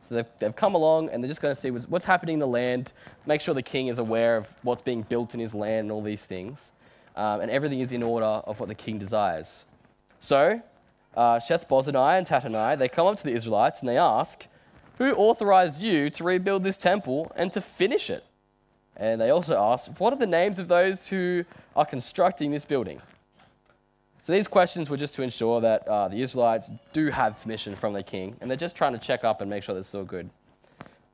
So 0.01 0.17
they've, 0.17 0.27
they've 0.39 0.55
come 0.55 0.75
along 0.75 1.11
and 1.11 1.23
they're 1.23 1.29
just 1.29 1.41
going 1.41 1.55
to 1.55 1.61
see 1.61 1.71
what's, 1.71 1.89
what's 1.89 2.05
happening 2.05 2.35
in 2.35 2.39
the 2.41 2.47
land, 2.47 2.93
make 3.25 3.41
sure 3.41 3.55
the 3.55 3.63
king 3.63 3.89
is 3.89 3.99
aware 3.99 4.37
of 4.37 4.53
what's 4.63 4.83
being 4.83 5.03
built 5.03 5.35
in 5.35 5.41
his 5.41 5.55
land 5.55 5.87
and 5.87 5.93
all 5.93 6.03
these 6.03 6.25
things, 6.25 6.73
um, 7.17 7.41
and 7.41 7.51
everything 7.51 7.81
is 7.81 7.93
in 7.93 8.03
order 8.03 8.27
of 8.27 8.59
what 8.61 8.69
the 8.69 8.75
king 8.75 8.99
desires. 8.99 9.67
So, 10.21 10.61
uh, 11.17 11.37
Sheth-bozenai 11.37 12.19
and 12.19 12.27
Tattenai, 12.27 12.79
they 12.79 12.89
come 12.89 13.07
up 13.07 13.17
to 13.17 13.25
the 13.25 13.33
Israelites 13.33 13.81
and 13.81 13.89
they 13.89 13.99
ask, 13.99 14.47
Who 14.99 15.15
authorized 15.15 15.81
you 15.81 16.11
to 16.11 16.25
rebuild 16.25 16.63
this 16.63 16.77
temple 16.77 17.33
and 17.37 17.51
to 17.53 17.61
finish 17.61 18.11
it? 18.11 18.25
And 18.97 19.21
they 19.21 19.31
also 19.31 19.59
ask, 19.59 19.91
What 19.99 20.13
are 20.13 20.19
the 20.19 20.27
names 20.27 20.59
of 20.59 20.69
those 20.69 21.09
who 21.09 21.45
are 21.75 21.85
constructing 21.85 22.51
this 22.51 22.65
building? 22.65 23.01
So 24.21 24.33
these 24.33 24.49
questions 24.49 24.91
were 24.91 24.97
just 24.97 25.15
to 25.15 25.23
ensure 25.23 25.61
that 25.61 25.87
uh, 25.87 26.09
the 26.09 26.21
Israelites 26.21 26.73
do 26.93 27.11
have 27.11 27.41
permission 27.41 27.77
from 27.77 27.93
the 27.93 28.03
king, 28.03 28.37
and 28.41 28.51
they're 28.51 28.57
just 28.57 28.75
trying 28.75 28.93
to 28.93 28.99
check 28.99 29.23
up 29.23 29.41
and 29.41 29.49
make 29.49 29.63
sure 29.63 29.73
they're 29.73 29.85
still 29.85 30.05
good. 30.05 30.31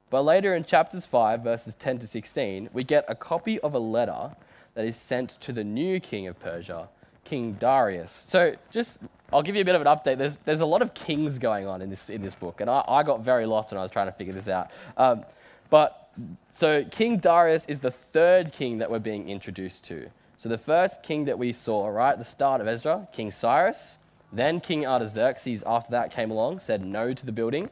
But 0.09 0.23
later 0.23 0.55
in 0.55 0.65
chapters 0.65 1.05
5, 1.05 1.43
verses 1.43 1.75
10 1.75 1.99
to 1.99 2.07
16, 2.07 2.71
we 2.73 2.85
get 2.85 3.05
a 3.09 3.15
copy 3.15 3.61
of 3.61 3.75
a 3.75 3.79
letter 3.79 4.35
that 4.75 4.87
is 4.87 4.97
sent 4.97 5.31
to 5.43 5.53
the 5.53 5.65
new 5.65 6.01
king 6.01 6.27
of 6.27 6.41
Persia, 6.41 6.89
King 7.25 7.53
Darius. 7.55 8.11
So 8.11 8.55
just, 8.71 9.03
I'll 9.33 9.43
give 9.43 9.55
you 9.55 9.63
a 9.63 9.65
bit 9.65 9.75
of 9.75 9.81
an 9.81 9.87
update. 9.87 10.19
There's, 10.19 10.37
there's 10.45 10.61
a 10.61 10.67
lot 10.67 10.83
of 10.83 10.95
kings 10.95 11.39
going 11.39 11.67
on 11.67 11.83
in 11.83 11.91
this, 11.91 12.11
in 12.11 12.23
this 12.23 12.35
book, 12.35 12.61
and 12.61 12.69
I, 12.69 12.85
I 12.87 13.03
got 13.03 13.21
very 13.21 13.47
lost 13.47 13.73
when 13.73 13.79
I 13.79 13.83
was 13.83 13.91
trying 13.91 14.07
to 14.07 14.13
figure 14.13 14.33
this 14.33 14.49
out. 14.49 14.71
Um, 14.97 15.25
but 15.71 16.11
so 16.51 16.85
King 16.85 17.19
Darius 17.19 17.65
is 17.67 17.81
the 17.81 17.91
third 17.91 18.53
king 18.53 18.79
that 18.79 18.91
we're 18.91 18.99
being 18.99 19.29
introduced 19.29 19.85
to. 19.85 20.11
So 20.37 20.49
the 20.49 20.59
first 20.59 21.03
king 21.03 21.25
that 21.27 21.39
we 21.39 21.53
saw, 21.53 21.87
right 21.89 22.13
at 22.13 22.19
the 22.19 22.25
start 22.25 22.61
of 22.61 22.67
Ezra, 22.67 23.09
King 23.13 23.31
Cyrus, 23.31 23.99
then 24.33 24.61
King 24.61 24.87
Artaxerxes 24.87 25.63
after 25.67 25.91
that 25.93 26.11
came 26.11 26.31
along, 26.31 26.61
said 26.61 26.85
no 26.85 27.13
to 27.13 27.27
the 27.27 27.33
building. 27.33 27.71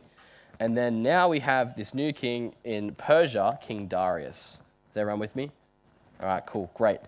And 0.61 0.77
then 0.77 1.03
now 1.03 1.29
we 1.29 1.41
have 1.41 1.75
this 1.75 1.95
new 1.95 2.13
king 2.13 2.55
in 2.65 2.95
Persia, 2.95 3.59
King 3.63 3.87
Darius. 3.87 4.61
Is 4.91 4.97
everyone 4.97 5.19
with 5.19 5.35
me? 5.35 5.51
All 6.21 6.27
right, 6.27 6.45
cool, 6.45 6.71
great. 6.75 7.01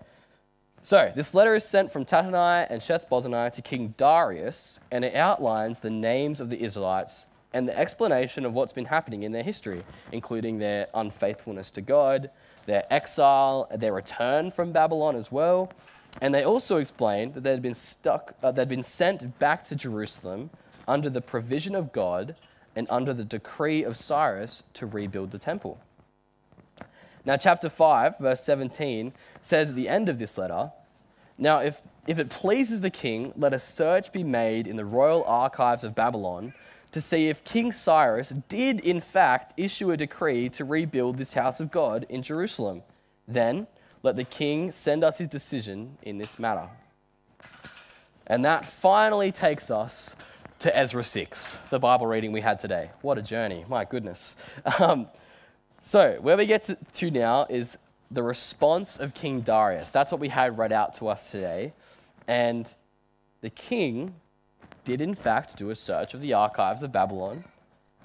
So 0.85 1.13
this 1.15 1.33
letter 1.33 1.55
is 1.55 1.63
sent 1.63 1.93
from 1.93 2.03
Tattenai 2.03 2.67
and 2.69 2.81
Sheth-bozenai 2.81 3.53
to 3.53 3.61
King 3.61 3.93
Darius, 3.95 4.81
and 4.91 5.05
it 5.05 5.15
outlines 5.15 5.79
the 5.79 5.89
names 5.89 6.41
of 6.41 6.49
the 6.49 6.61
Israelites 6.61 7.27
and 7.53 7.65
the 7.65 7.79
explanation 7.79 8.45
of 8.45 8.53
what's 8.53 8.73
been 8.73 8.83
happening 8.83 9.23
in 9.23 9.31
their 9.31 9.43
history, 9.43 9.85
including 10.11 10.59
their 10.59 10.89
unfaithfulness 10.93 11.71
to 11.71 11.81
God, 11.81 12.29
their 12.65 12.83
exile, 12.89 13.69
their 13.73 13.93
return 13.93 14.51
from 14.51 14.73
Babylon 14.73 15.15
as 15.15 15.31
well. 15.31 15.71
And 16.19 16.33
they 16.33 16.43
also 16.43 16.75
explained 16.75 17.35
that 17.35 17.43
they'd 17.45 17.61
been 17.61 17.73
stuck, 17.73 18.35
uh, 18.43 18.51
they'd 18.51 18.67
been 18.67 18.83
sent 18.83 19.39
back 19.39 19.63
to 19.65 19.77
Jerusalem 19.77 20.49
under 20.85 21.09
the 21.09 21.21
provision 21.21 21.75
of 21.75 21.93
God 21.93 22.35
and 22.75 22.87
under 22.89 23.13
the 23.13 23.23
decree 23.23 23.85
of 23.85 23.95
Cyrus 23.95 24.63
to 24.73 24.85
rebuild 24.85 25.31
the 25.31 25.39
temple. 25.39 25.79
Now, 27.25 27.37
chapter 27.37 27.69
5, 27.69 28.19
verse 28.19 28.43
17 28.43 29.13
says 29.41 29.69
at 29.69 29.75
the 29.75 29.87
end 29.87 30.09
of 30.09 30.19
this 30.19 30.37
letter 30.37 30.71
Now, 31.37 31.59
if, 31.59 31.81
if 32.05 32.19
it 32.19 32.29
pleases 32.29 32.81
the 32.81 32.89
king, 32.89 33.33
let 33.37 33.53
a 33.53 33.59
search 33.59 34.11
be 34.11 34.23
made 34.23 34.67
in 34.67 34.75
the 34.75 34.85
royal 34.85 35.23
archives 35.23 35.83
of 35.83 35.95
Babylon 35.95 36.53
to 36.91 37.01
see 37.01 37.27
if 37.27 37.43
King 37.43 37.71
Cyrus 37.71 38.29
did, 38.47 38.79
in 38.81 39.01
fact, 39.01 39.53
issue 39.57 39.91
a 39.91 39.97
decree 39.97 40.47
to 40.49 40.63
rebuild 40.63 41.17
this 41.17 41.33
house 41.33 41.59
of 41.59 41.71
God 41.71 42.05
in 42.07 42.21
Jerusalem. 42.21 42.83
Then 43.27 43.67
let 44.03 44.15
the 44.15 44.23
king 44.23 44.71
send 44.71 45.03
us 45.03 45.17
his 45.17 45.27
decision 45.27 45.97
in 46.03 46.17
this 46.17 46.37
matter. 46.37 46.69
And 48.27 48.45
that 48.45 48.65
finally 48.65 49.31
takes 49.31 49.71
us 49.71 50.15
to 50.59 50.77
Ezra 50.77 51.03
6, 51.03 51.57
the 51.71 51.79
Bible 51.79 52.05
reading 52.05 52.31
we 52.31 52.41
had 52.41 52.59
today. 52.59 52.91
What 53.01 53.17
a 53.17 53.21
journey, 53.21 53.65
my 53.67 53.85
goodness. 53.85 54.35
Um, 54.79 55.07
so, 55.85 56.17
where 56.21 56.37
we 56.37 56.45
get 56.45 56.63
to, 56.63 56.77
to 56.93 57.11
now 57.11 57.45
is 57.49 57.77
the 58.09 58.23
response 58.23 58.97
of 58.97 59.13
King 59.13 59.41
Darius. 59.41 59.89
That's 59.89 60.13
what 60.13 60.21
we 60.21 60.29
had 60.29 60.57
read 60.57 60.71
out 60.71 60.93
to 60.95 61.09
us 61.09 61.29
today. 61.29 61.73
And 62.25 62.73
the 63.41 63.49
king 63.49 64.15
did 64.85 65.01
in 65.01 65.13
fact 65.13 65.57
do 65.57 65.69
a 65.69 65.75
search 65.75 66.13
of 66.13 66.21
the 66.21 66.31
archives 66.31 66.83
of 66.83 66.93
Babylon. 66.93 67.43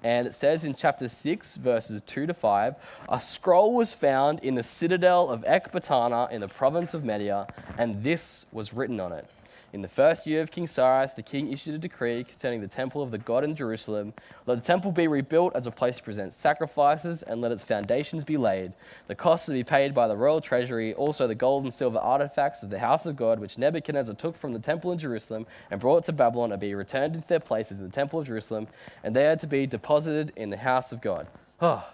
And 0.02 0.26
it 0.26 0.34
says 0.34 0.64
in 0.64 0.74
chapter 0.74 1.06
6, 1.06 1.54
verses 1.54 2.02
2 2.04 2.26
to 2.26 2.34
5 2.34 2.74
a 3.08 3.20
scroll 3.20 3.72
was 3.72 3.94
found 3.94 4.40
in 4.40 4.56
the 4.56 4.62
citadel 4.64 5.28
of 5.28 5.42
Ecbatana 5.44 6.32
in 6.32 6.40
the 6.40 6.48
province 6.48 6.94
of 6.94 7.04
Media, 7.04 7.46
and 7.78 8.02
this 8.02 8.46
was 8.50 8.74
written 8.74 8.98
on 8.98 9.12
it. 9.12 9.24
In 9.70 9.82
the 9.82 9.88
first 9.88 10.26
year 10.26 10.40
of 10.40 10.50
King 10.50 10.66
Cyrus, 10.66 11.12
the 11.12 11.22
king 11.22 11.52
issued 11.52 11.74
a 11.74 11.78
decree 11.78 12.24
concerning 12.24 12.62
the 12.62 12.68
temple 12.68 13.02
of 13.02 13.10
the 13.10 13.18
God 13.18 13.44
in 13.44 13.54
Jerusalem. 13.54 14.14
Let 14.46 14.54
the 14.54 14.64
temple 14.64 14.92
be 14.92 15.06
rebuilt 15.06 15.54
as 15.54 15.66
a 15.66 15.70
place 15.70 15.98
to 15.98 16.02
present 16.02 16.32
sacrifices, 16.32 17.22
and 17.22 17.42
let 17.42 17.52
its 17.52 17.64
foundations 17.64 18.24
be 18.24 18.38
laid. 18.38 18.72
The 19.08 19.14
cost 19.14 19.44
to 19.44 19.52
be 19.52 19.64
paid 19.64 19.94
by 19.94 20.08
the 20.08 20.16
royal 20.16 20.40
treasury, 20.40 20.94
also 20.94 21.26
the 21.26 21.34
gold 21.34 21.64
and 21.64 21.74
silver 21.74 21.98
artifacts 21.98 22.62
of 22.62 22.70
the 22.70 22.78
house 22.78 23.04
of 23.04 23.16
God, 23.16 23.40
which 23.40 23.58
Nebuchadnezzar 23.58 24.14
took 24.14 24.38
from 24.38 24.54
the 24.54 24.58
temple 24.58 24.90
in 24.90 24.96
Jerusalem 24.96 25.46
and 25.70 25.78
brought 25.78 26.04
to 26.04 26.12
Babylon, 26.12 26.50
are 26.50 26.56
be 26.56 26.74
returned 26.74 27.16
into 27.16 27.28
their 27.28 27.38
places 27.38 27.76
in 27.76 27.84
the 27.84 27.90
temple 27.90 28.20
of 28.20 28.26
Jerusalem, 28.26 28.68
and 29.04 29.14
they 29.14 29.26
are 29.26 29.36
to 29.36 29.46
be 29.46 29.66
deposited 29.66 30.32
in 30.34 30.48
the 30.48 30.56
house 30.56 30.92
of 30.92 31.02
God. 31.02 31.26
Oh, 31.60 31.86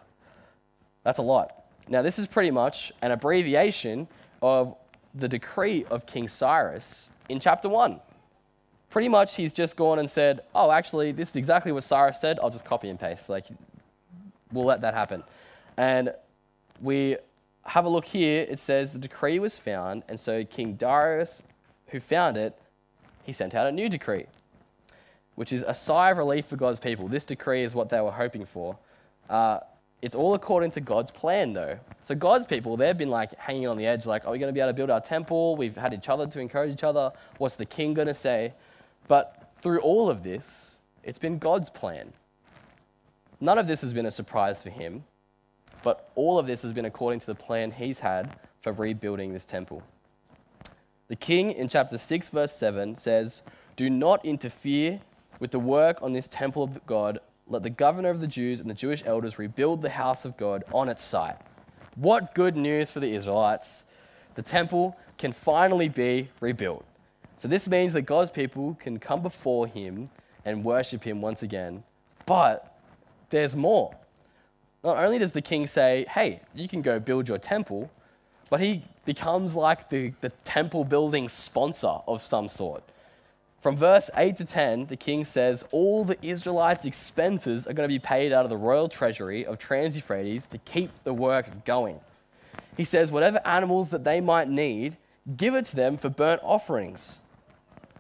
that's 1.03 1.19
a 1.19 1.23
lot. 1.23 1.65
Now, 1.89 2.03
this 2.03 2.21
is 2.21 2.29
pretty 2.29 2.53
much 2.53 2.93
an 3.03 3.11
abbreviation 3.11 4.07
of 4.41 4.77
the 5.13 5.27
decree 5.27 5.85
of 5.91 6.07
King 6.07 6.29
Cyrus 6.29 7.11
in 7.29 7.41
chapter 7.41 7.69
1. 7.69 8.01
Pretty 8.91 9.09
much, 9.09 9.35
he's 9.35 9.53
just 9.53 9.77
gone 9.77 9.99
and 9.99 10.09
said, 10.09 10.41
Oh, 10.55 10.71
actually, 10.71 11.13
this 11.13 11.31
is 11.31 11.37
exactly 11.37 11.73
what 11.73 11.83
Cyrus 11.83 12.21
said. 12.21 12.39
I'll 12.41 12.51
just 12.51 12.65
copy 12.65 12.89
and 12.89 12.99
paste. 12.99 13.29
Like, 13.29 13.47
we'll 14.53 14.65
let 14.65 14.83
that 14.83 14.95
happen. 14.95 15.25
And 15.77 16.15
we 16.81 17.17
have 17.67 17.85
a 17.85 17.89
look 17.89 18.05
here. 18.05 18.47
It 18.49 18.59
says 18.59 18.93
the 18.93 18.99
decree 18.99 19.39
was 19.39 19.59
found, 19.59 20.05
and 20.09 20.19
so 20.21 20.45
King 20.45 20.75
Darius, 20.75 21.43
who 21.89 22.01
found 22.01 22.37
it, 22.37 22.57
he 23.25 23.33
sent 23.33 23.55
out 23.55 23.67
a 23.67 23.73
new 23.73 23.89
decree, 23.89 24.27
which 25.35 25.53
is 25.53 25.65
a 25.67 25.75
sigh 25.75 26.11
of 26.11 26.19
relief 26.19 26.47
for 26.47 26.57
God's 26.57 26.79
people. 26.79 27.09
This 27.09 27.25
decree 27.25 27.63
is 27.65 27.75
what 27.75 27.89
they 27.89 28.01
were 28.01 28.13
hoping 28.13 28.45
for. 28.45 28.79
Uh, 29.29 29.61
it's 30.05 30.15
all 30.15 30.35
according 30.35 30.71
to 30.73 30.83
God's 30.83 31.11
plan, 31.11 31.55
though. 31.55 31.79
So, 32.03 32.15
God's 32.15 32.45
people, 32.45 32.77
they've 32.77 32.97
been 32.97 33.09
like 33.09 33.35
hanging 33.39 33.67
on 33.67 33.79
the 33.79 33.87
edge, 33.87 34.05
like, 34.05 34.27
are 34.27 34.33
we 34.33 34.39
going 34.39 34.51
to 34.51 34.53
be 34.53 34.61
able 34.61 34.69
to 34.69 34.75
build 34.75 34.91
our 34.91 35.01
temple? 35.01 35.57
We've 35.57 35.75
had 35.75 35.95
each 35.95 36.11
other 36.11 36.27
to 36.27 36.41
encourage 36.41 36.71
each 36.71 36.85
other. 36.85 37.11
What's 37.39 37.57
the 37.57 37.65
king 37.65 37.95
going 37.95 38.09
to 38.09 38.13
say? 38.13 38.53
But 39.09 39.55
through 39.63 39.81
all 39.81 40.11
of 40.11 40.23
this, 40.23 40.81
it's 41.05 41.19
been 41.19 41.39
God's 41.39 41.71
plan. 41.71 42.13
None 43.41 43.57
of 43.57 43.67
this 43.67 43.81
has 43.81 43.95
been 43.95 44.05
a 44.05 44.11
surprise 44.11 44.63
for 44.63 44.69
him, 44.69 45.05
but 45.83 46.11
all 46.17 46.39
of 46.39 46.47
this 46.47 46.61
has 46.61 46.75
been 46.75 46.85
according 46.85 47.21
to 47.21 47.27
the 47.27 47.35
plan 47.35 47.71
he's 47.71 48.01
had 48.01 48.37
for 48.61 48.75
rebuilding 48.75 49.33
this 49.33 49.47
temple. 49.47 49.83
The 51.09 51.17
king 51.17 51.51
in 51.51 51.67
chapter 51.67 51.97
6, 51.97 52.29
verse 52.29 52.53
7 52.53 52.95
says, 52.97 53.43
Do 53.75 53.89
not 53.89 54.23
interfere 54.23 55.01
with 55.41 55.51
the 55.51 55.59
work 55.59 56.03
on 56.03 56.13
this 56.13 56.29
temple 56.29 56.63
of 56.63 56.85
God 56.85 57.21
let 57.47 57.63
the 57.63 57.71
governor 57.71 58.11
of 58.11 58.21
the 58.21 58.27
Jews 58.27 58.61
and 58.61 58.69
the 58.69 58.75
Jewish 58.75 59.03
elders 59.05 59.39
rebuild 59.39 59.83
the 59.83 59.91
house 59.91 60.25
of 60.25 60.37
God 60.37 60.65
on 60.73 60.89
its 60.89 61.03
site. 61.03 61.37
What 61.95 62.35
good 62.35 62.57
news 62.57 62.91
for 62.91 63.01
the 63.01 63.15
Israelites! 63.15 63.87
The 64.35 64.43
temple 64.43 64.97
can 65.19 65.33
finally 65.33 65.89
be 65.89 66.31
rebuilt. 66.41 66.85
So, 67.37 67.49
this 67.49 67.69
means 67.69 67.93
that 67.93 68.03
God's 68.03 68.31
people 68.31 68.77
can 68.81 68.99
come 68.99 69.23
before 69.23 69.67
Him 69.67 70.11
and 70.45 70.65
worship 70.65 71.05
Him 71.05 71.21
once 71.21 71.43
again. 71.43 71.85
But 72.27 72.79
there's 73.31 73.55
more. 73.55 73.95
Not 74.83 74.99
only 74.99 75.19
does 75.19 75.33
the 75.33 75.43
king 75.43 75.67
say, 75.67 76.05
hey, 76.09 76.41
you 76.55 76.69
can 76.69 76.83
go 76.83 77.01
build 77.01 77.29
your 77.29 77.39
temple, 77.39 77.91
but 78.51 78.61
he 78.61 78.85
becomes 79.05 79.57
like 79.57 79.89
the, 79.89 80.13
the 80.21 80.29
temple 80.45 80.85
building 80.85 81.29
sponsor 81.29 81.97
of 82.07 82.23
some 82.23 82.49
sort. 82.49 82.85
From 83.65 83.79
verse 83.79 84.11
8 84.15 84.37
to 84.37 84.45
10, 84.45 84.87
the 84.89 84.97
king 84.97 85.25
says 85.25 85.65
all 85.73 86.05
the 86.05 86.19
Israelites' 86.21 86.85
expenses 86.85 87.67
are 87.67 87.73
going 87.73 87.89
to 87.89 87.95
be 87.95 87.99
paid 87.99 88.31
out 88.31 88.45
of 88.45 88.51
the 88.51 88.59
royal 88.59 88.91
treasury 88.91 89.47
of 89.47 89.59
Trans 89.59 89.97
Euphrates 89.97 90.47
to 90.49 90.59
keep 90.59 90.91
the 91.03 91.15
work 91.15 91.65
going. 91.65 92.01
He 92.77 92.85
says, 92.85 93.11
whatever 93.11 93.41
animals 93.47 93.89
that 93.89 94.05
they 94.05 94.21
might 94.21 94.51
need, 94.51 94.99
give 95.35 95.55
it 95.55 95.65
to 95.65 95.77
them 95.77 95.97
for 95.97 96.11
burnt 96.11 96.43
offerings. 96.45 97.21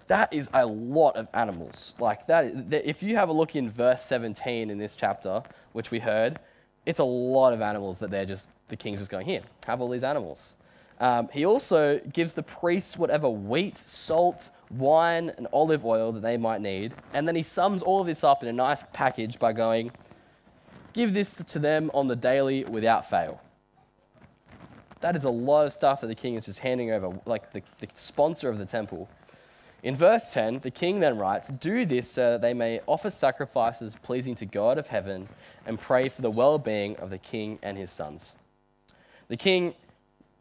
That 0.08 0.30
is 0.34 0.50
a 0.52 0.66
lot 0.66 1.16
of 1.16 1.28
animals. 1.32 1.94
Like 1.98 2.26
that, 2.26 2.44
if 2.70 3.02
you 3.02 3.16
have 3.16 3.30
a 3.30 3.32
look 3.32 3.56
in 3.56 3.70
verse 3.70 4.02
17 4.02 4.68
in 4.68 4.76
this 4.76 4.94
chapter, 4.94 5.42
which 5.72 5.90
we 5.90 5.98
heard, 5.98 6.40
it's 6.84 7.00
a 7.00 7.04
lot 7.04 7.54
of 7.54 7.62
animals 7.62 7.96
that 8.00 8.10
they're 8.10 8.26
just, 8.26 8.50
the 8.68 8.76
king's 8.76 8.98
just 8.98 9.10
going, 9.10 9.24
here, 9.24 9.40
have 9.66 9.80
all 9.80 9.88
these 9.88 10.04
animals. 10.04 10.56
Um, 11.00 11.28
he 11.32 11.44
also 11.44 11.98
gives 12.12 12.34
the 12.34 12.42
priests 12.42 12.96
whatever 12.96 13.28
wheat, 13.28 13.76
salt, 13.76 14.50
wine, 14.70 15.32
and 15.36 15.46
olive 15.52 15.84
oil 15.84 16.12
that 16.12 16.20
they 16.20 16.36
might 16.36 16.60
need. 16.60 16.94
And 17.12 17.26
then 17.26 17.36
he 17.36 17.42
sums 17.42 17.82
all 17.82 18.00
of 18.00 18.06
this 18.06 18.22
up 18.22 18.42
in 18.42 18.48
a 18.48 18.52
nice 18.52 18.84
package 18.92 19.38
by 19.38 19.52
going, 19.52 19.92
Give 20.92 21.12
this 21.12 21.32
to 21.32 21.58
them 21.58 21.90
on 21.92 22.06
the 22.06 22.14
daily 22.14 22.64
without 22.64 23.08
fail. 23.08 23.40
That 25.00 25.16
is 25.16 25.24
a 25.24 25.30
lot 25.30 25.66
of 25.66 25.72
stuff 25.72 26.00
that 26.00 26.06
the 26.06 26.14
king 26.14 26.34
is 26.36 26.46
just 26.46 26.60
handing 26.60 26.92
over, 26.92 27.18
like 27.26 27.52
the, 27.52 27.62
the 27.80 27.88
sponsor 27.94 28.48
of 28.48 28.58
the 28.58 28.64
temple. 28.64 29.08
In 29.82 29.94
verse 29.96 30.32
10, 30.32 30.60
the 30.60 30.70
king 30.70 31.00
then 31.00 31.18
writes, 31.18 31.48
Do 31.48 31.84
this 31.84 32.10
so 32.10 32.32
that 32.32 32.40
they 32.40 32.54
may 32.54 32.80
offer 32.86 33.10
sacrifices 33.10 33.96
pleasing 34.02 34.34
to 34.36 34.46
God 34.46 34.78
of 34.78 34.86
heaven 34.86 35.28
and 35.66 35.78
pray 35.78 36.08
for 36.08 36.22
the 36.22 36.30
well 36.30 36.58
being 36.58 36.96
of 36.96 37.10
the 37.10 37.18
king 37.18 37.58
and 37.62 37.76
his 37.76 37.90
sons. 37.90 38.36
The 39.28 39.36
king 39.36 39.74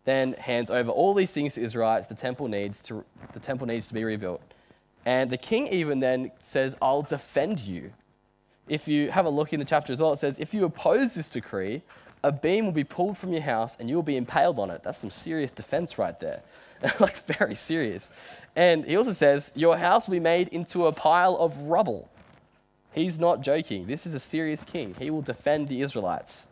then 0.06 0.34
hands 0.34 0.70
over 0.70 0.90
all 0.90 1.14
these 1.14 1.32
things 1.32 1.56
to 1.56 1.62
Israelites 1.62 2.08
the 2.08 2.16
temple 2.16 2.48
needs 2.48 2.82
to, 2.84 3.06
the 3.34 3.40
temple 3.40 3.68
needs 3.68 3.88
to 3.88 3.94
be 3.94 4.04
rebuilt. 4.04 4.42
And 5.06 5.30
the 5.30 5.38
king 5.38 5.68
even 5.68 6.00
then 6.00 6.32
says, 6.42 6.76
I'll 6.82 7.02
defend 7.02 7.60
you. 7.60 7.94
If 8.68 8.88
you 8.88 9.12
have 9.12 9.26
a 9.26 9.30
look 9.30 9.52
in 9.52 9.60
the 9.60 9.66
chapter 9.66 9.92
as 9.92 10.00
well, 10.00 10.14
it 10.14 10.18
says, 10.18 10.40
If 10.40 10.54
you 10.54 10.64
oppose 10.64 11.16
this 11.16 11.30
decree, 11.30 11.82
a 12.24 12.32
beam 12.32 12.66
will 12.66 12.72
be 12.72 12.86
pulled 12.86 13.18
from 13.18 13.34
your 13.34 13.42
house 13.42 13.76
and 13.80 13.90
you 13.90 13.96
will 13.96 14.04
be 14.04 14.16
impaled 14.16 14.58
on 14.58 14.70
it. 14.70 14.84
That's 14.84 14.98
some 14.98 15.10
serious 15.10 15.52
defense 15.52 15.98
right 15.98 16.18
there. 16.20 16.42
like, 17.00 17.18
very 17.26 17.56
serious. 17.56 18.12
And 18.56 18.86
he 18.86 18.96
also 18.96 19.12
says, 19.12 19.52
Your 19.56 19.78
house 19.78 20.08
will 20.08 20.14
be 20.14 20.20
made 20.22 20.48
into 20.50 20.86
a 20.86 20.94
pile 20.94 21.36
of 21.36 21.58
rubble. 21.58 22.10
He's 22.94 23.20
not 23.20 23.42
joking. 23.42 23.88
This 23.88 24.06
is 24.06 24.14
a 24.14 24.20
serious 24.20 24.64
king. 24.64 24.96
He 25.00 25.10
will 25.10 25.22
defend 25.22 25.68
the 25.68 25.82
Israelites. 25.82 26.48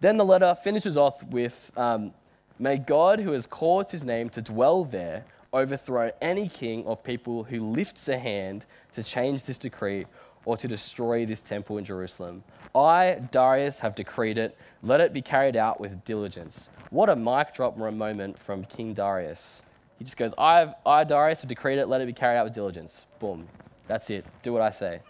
Then 0.00 0.16
the 0.16 0.24
letter 0.24 0.54
finishes 0.54 0.96
off 0.96 1.22
with 1.24 1.70
um, 1.76 2.12
May 2.58 2.78
God, 2.78 3.20
who 3.20 3.32
has 3.32 3.46
caused 3.46 3.92
his 3.92 4.04
name 4.04 4.30
to 4.30 4.40
dwell 4.40 4.84
there, 4.84 5.24
overthrow 5.52 6.10
any 6.22 6.48
king 6.48 6.84
or 6.84 6.96
people 6.96 7.44
who 7.44 7.60
lifts 7.60 8.08
a 8.08 8.18
hand 8.18 8.64
to 8.92 9.02
change 9.02 9.44
this 9.44 9.58
decree 9.58 10.06
or 10.46 10.56
to 10.56 10.66
destroy 10.66 11.26
this 11.26 11.42
temple 11.42 11.76
in 11.76 11.84
Jerusalem. 11.84 12.44
I, 12.74 13.20
Darius, 13.30 13.80
have 13.80 13.94
decreed 13.94 14.38
it. 14.38 14.56
Let 14.82 15.00
it 15.00 15.12
be 15.12 15.20
carried 15.20 15.56
out 15.56 15.80
with 15.80 16.02
diligence. 16.04 16.70
What 16.90 17.10
a 17.10 17.16
mic 17.16 17.52
drop 17.52 17.76
moment 17.76 18.38
from 18.38 18.64
King 18.64 18.94
Darius. 18.94 19.62
He 19.98 20.04
just 20.04 20.16
goes, 20.16 20.32
I've, 20.38 20.74
I, 20.84 21.04
Darius, 21.04 21.40
have 21.40 21.48
decreed 21.48 21.78
it. 21.78 21.88
Let 21.88 22.00
it 22.00 22.06
be 22.06 22.12
carried 22.12 22.38
out 22.38 22.44
with 22.44 22.54
diligence. 22.54 23.06
Boom. 23.18 23.48
That's 23.86 24.08
it. 24.08 24.24
Do 24.42 24.52
what 24.52 24.62
I 24.62 24.70
say. 24.70 25.00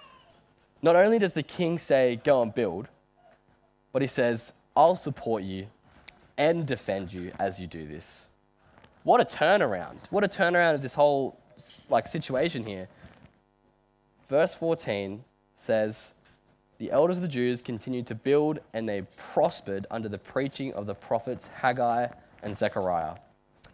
Not 0.82 0.96
only 0.96 1.18
does 1.18 1.32
the 1.32 1.42
king 1.42 1.78
say, 1.78 2.16
go 2.24 2.42
and 2.42 2.52
build, 2.52 2.88
but 3.92 4.02
he 4.02 4.08
says, 4.08 4.52
I'll 4.76 4.96
support 4.96 5.42
you 5.42 5.68
and 6.38 6.66
defend 6.66 7.12
you 7.12 7.32
as 7.38 7.58
you 7.60 7.66
do 7.66 7.86
this. 7.86 8.28
What 9.04 9.20
a 9.20 9.24
turnaround. 9.24 9.98
What 10.10 10.24
a 10.24 10.28
turnaround 10.28 10.74
of 10.74 10.82
this 10.82 10.94
whole 10.94 11.38
like 11.88 12.06
situation 12.06 12.64
here. 12.64 12.88
Verse 14.28 14.54
14 14.54 15.24
says, 15.54 16.14
The 16.78 16.90
elders 16.90 17.16
of 17.16 17.22
the 17.22 17.28
Jews 17.28 17.62
continued 17.62 18.06
to 18.08 18.14
build 18.14 18.58
and 18.72 18.88
they 18.88 19.02
prospered 19.16 19.86
under 19.90 20.08
the 20.08 20.18
preaching 20.18 20.72
of 20.74 20.86
the 20.86 20.94
prophets 20.94 21.48
Haggai 21.48 22.08
and 22.42 22.56
Zechariah. 22.56 23.14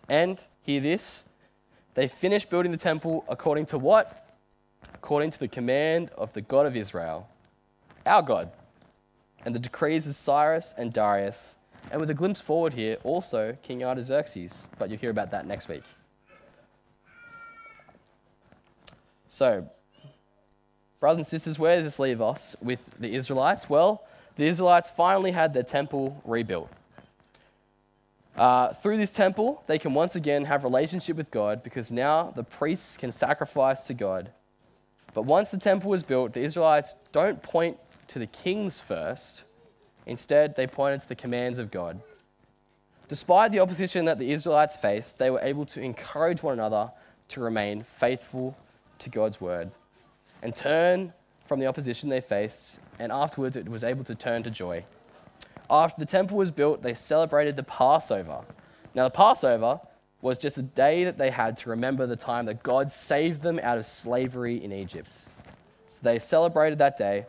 And 0.09 0.46
hear 0.62 0.81
this, 0.81 1.25
they 1.94 2.07
finished 2.07 2.51
building 2.51 2.72
the 2.72 2.79
temple 2.79 3.25
according 3.29 3.66
to 3.66 3.79
what? 3.79 4.37
According 4.94 5.31
to 5.31 5.38
the 5.38 5.48
command 5.48 6.11
of 6.16 6.33
the 6.33 6.40
God 6.40 6.66
of 6.66 6.77
Israel, 6.77 7.29
our 8.05 8.22
God, 8.22 8.51
and 9.44 9.55
the 9.55 9.59
decrees 9.59 10.07
of 10.07 10.14
Cyrus 10.14 10.75
and 10.77 10.92
Darius 10.92 11.57
and 11.92 12.00
with 12.00 12.09
a 12.09 12.14
glimpse 12.14 12.40
forward 12.40 12.72
here, 12.72 12.96
also 13.05 13.57
King 13.62 13.85
Artaxerxes, 13.85 14.66
but 14.78 14.88
you'll 14.88 14.98
hear 14.98 15.11
about 15.11 15.31
that 15.33 15.46
next 15.46 15.68
week. 15.68 15.83
So, 19.28 19.68
brothers 21.00 21.18
and 21.18 21.26
sisters, 21.26 21.59
where 21.59 21.76
does 21.76 21.85
this 21.85 21.98
leave 21.98 22.22
us 22.22 22.57
with 22.62 22.81
the 22.98 23.14
Israelites? 23.14 23.68
Well, 23.68 24.05
the 24.37 24.46
Israelites 24.46 24.90
finally 24.90 25.33
had 25.33 25.52
their 25.52 25.62
temple 25.62 26.18
rebuilt. 26.24 26.70
Uh, 28.37 28.72
through 28.72 28.96
this 28.96 29.12
temple, 29.12 29.62
they 29.66 29.78
can 29.78 29.92
once 29.92 30.16
again 30.16 30.46
have 30.46 30.64
relationship 30.64 31.18
with 31.18 31.31
God 31.31 31.62
because 31.62 31.92
now 31.92 32.33
the 32.35 32.42
priests 32.42 32.96
can 32.96 33.12
sacrifice 33.12 33.87
to 33.87 33.92
God. 33.92 34.31
But 35.12 35.26
once 35.26 35.50
the 35.50 35.59
temple 35.59 35.90
was 35.90 36.02
built, 36.02 36.33
the 36.33 36.40
Israelites 36.40 36.96
don't 37.12 37.42
point 37.42 37.76
to 38.09 38.18
the 38.18 38.26
kings 38.26 38.81
first, 38.81 39.42
Instead, 40.06 40.56
they 40.56 40.66
pointed 40.66 41.00
to 41.00 41.08
the 41.08 41.14
commands 41.14 41.58
of 41.58 41.70
God. 41.70 42.00
Despite 43.08 43.52
the 43.52 43.60
opposition 43.60 44.06
that 44.06 44.18
the 44.18 44.32
Israelites 44.32 44.76
faced, 44.76 45.18
they 45.18 45.30
were 45.30 45.40
able 45.40 45.66
to 45.66 45.80
encourage 45.80 46.42
one 46.42 46.54
another 46.54 46.90
to 47.28 47.40
remain 47.40 47.82
faithful 47.82 48.56
to 48.98 49.10
God's 49.10 49.40
word 49.40 49.70
and 50.42 50.54
turn 50.54 51.12
from 51.44 51.60
the 51.60 51.66
opposition 51.66 52.08
they 52.08 52.20
faced, 52.20 52.78
and 52.98 53.12
afterwards 53.12 53.56
it 53.56 53.68
was 53.68 53.84
able 53.84 54.04
to 54.04 54.14
turn 54.14 54.42
to 54.42 54.50
joy. 54.50 54.84
After 55.70 56.00
the 56.00 56.06
temple 56.06 56.36
was 56.36 56.50
built, 56.50 56.82
they 56.82 56.94
celebrated 56.94 57.56
the 57.56 57.62
Passover. 57.62 58.40
Now, 58.94 59.04
the 59.04 59.10
Passover 59.10 59.80
was 60.20 60.38
just 60.38 60.58
a 60.58 60.62
day 60.62 61.04
that 61.04 61.18
they 61.18 61.30
had 61.30 61.56
to 61.58 61.70
remember 61.70 62.06
the 62.06 62.16
time 62.16 62.46
that 62.46 62.62
God 62.62 62.92
saved 62.92 63.42
them 63.42 63.58
out 63.62 63.78
of 63.78 63.86
slavery 63.86 64.62
in 64.62 64.72
Egypt. 64.72 65.14
So 65.88 65.98
they 66.02 66.18
celebrated 66.18 66.78
that 66.78 66.96
day, 66.96 67.26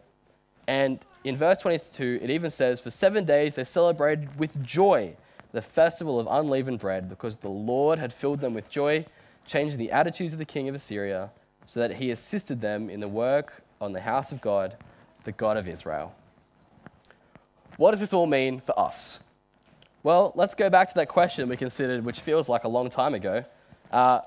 and 0.67 0.99
in 1.23 1.37
verse 1.37 1.57
22, 1.59 2.19
it 2.21 2.29
even 2.29 2.49
says, 2.49 2.81
For 2.81 2.91
seven 2.91 3.25
days 3.25 3.55
they 3.55 3.63
celebrated 3.63 4.37
with 4.37 4.63
joy 4.63 5.15
the 5.51 5.61
festival 5.61 6.19
of 6.19 6.27
unleavened 6.29 6.79
bread, 6.79 7.07
because 7.07 7.37
the 7.37 7.49
Lord 7.49 7.99
had 7.99 8.11
filled 8.11 8.41
them 8.41 8.53
with 8.53 8.69
joy, 8.69 9.05
changing 9.45 9.77
the 9.77 9.91
attitudes 9.91 10.33
of 10.33 10.39
the 10.39 10.45
king 10.45 10.67
of 10.67 10.75
Assyria, 10.75 11.31
so 11.67 11.79
that 11.79 11.95
he 11.95 12.11
assisted 12.11 12.59
them 12.59 12.89
in 12.89 12.99
the 12.99 13.07
work 13.07 13.63
on 13.79 13.93
the 13.93 14.01
house 14.01 14.31
of 14.31 14.41
God, 14.41 14.75
the 15.23 15.31
God 15.31 15.55
of 15.55 15.67
Israel. 15.67 16.15
What 17.77 17.91
does 17.91 17.99
this 17.99 18.13
all 18.13 18.25
mean 18.25 18.59
for 18.59 18.77
us? 18.77 19.19
Well, 20.01 20.33
let's 20.35 20.55
go 20.55 20.69
back 20.69 20.89
to 20.89 20.95
that 20.95 21.07
question 21.07 21.47
we 21.47 21.55
considered, 21.55 22.03
which 22.03 22.19
feels 22.19 22.49
like 22.49 22.65
a 22.65 22.67
long 22.67 22.89
time 22.89 23.13
ago. 23.13 23.45
Uh, 23.91 24.19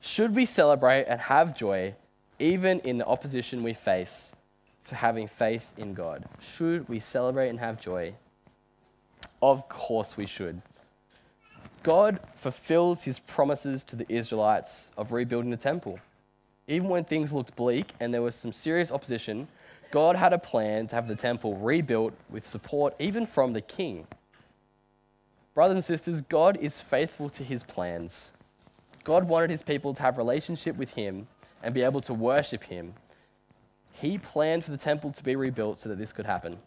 should 0.00 0.34
we 0.34 0.46
celebrate 0.46 1.04
and 1.04 1.20
have 1.20 1.56
joy 1.56 1.94
even 2.38 2.80
in 2.80 2.98
the 2.98 3.06
opposition 3.06 3.62
we 3.62 3.72
face 3.72 4.34
for 4.82 4.96
having 4.96 5.26
faith 5.26 5.72
in 5.76 5.94
God. 5.94 6.24
Should 6.40 6.88
we 6.88 6.98
celebrate 6.98 7.48
and 7.48 7.60
have 7.60 7.80
joy? 7.80 8.14
Of 9.40 9.68
course 9.68 10.16
we 10.16 10.26
should. 10.26 10.62
God 11.82 12.20
fulfills 12.34 13.04
his 13.04 13.18
promises 13.18 13.82
to 13.84 13.96
the 13.96 14.06
Israelites 14.12 14.90
of 14.96 15.12
rebuilding 15.12 15.50
the 15.50 15.56
temple. 15.56 15.98
Even 16.68 16.88
when 16.88 17.04
things 17.04 17.32
looked 17.32 17.56
bleak 17.56 17.92
and 17.98 18.14
there 18.14 18.22
was 18.22 18.34
some 18.34 18.52
serious 18.52 18.92
opposition, 18.92 19.48
God 19.90 20.16
had 20.16 20.32
a 20.32 20.38
plan 20.38 20.86
to 20.88 20.94
have 20.94 21.08
the 21.08 21.16
temple 21.16 21.56
rebuilt 21.56 22.14
with 22.30 22.46
support 22.46 22.94
even 22.98 23.26
from 23.26 23.52
the 23.52 23.60
king. 23.60 24.06
Brothers 25.54 25.74
and 25.74 25.84
sisters, 25.84 26.20
God 26.22 26.56
is 26.56 26.80
faithful 26.80 27.28
to 27.30 27.44
his 27.44 27.62
plans. 27.62 28.30
God 29.04 29.28
wanted 29.28 29.50
his 29.50 29.62
people 29.62 29.92
to 29.94 30.02
have 30.02 30.16
relationship 30.16 30.76
with 30.76 30.94
him 30.94 31.26
and 31.62 31.74
be 31.74 31.82
able 31.82 32.00
to 32.02 32.14
worship 32.14 32.64
him 32.64 32.94
he 34.02 34.18
planned 34.18 34.64
for 34.64 34.72
the 34.72 34.76
temple 34.76 35.12
to 35.12 35.22
be 35.22 35.36
rebuilt 35.36 35.78
so 35.78 35.88
that 35.88 35.96
this 35.96 36.12
could 36.12 36.26
happen. 36.26 36.58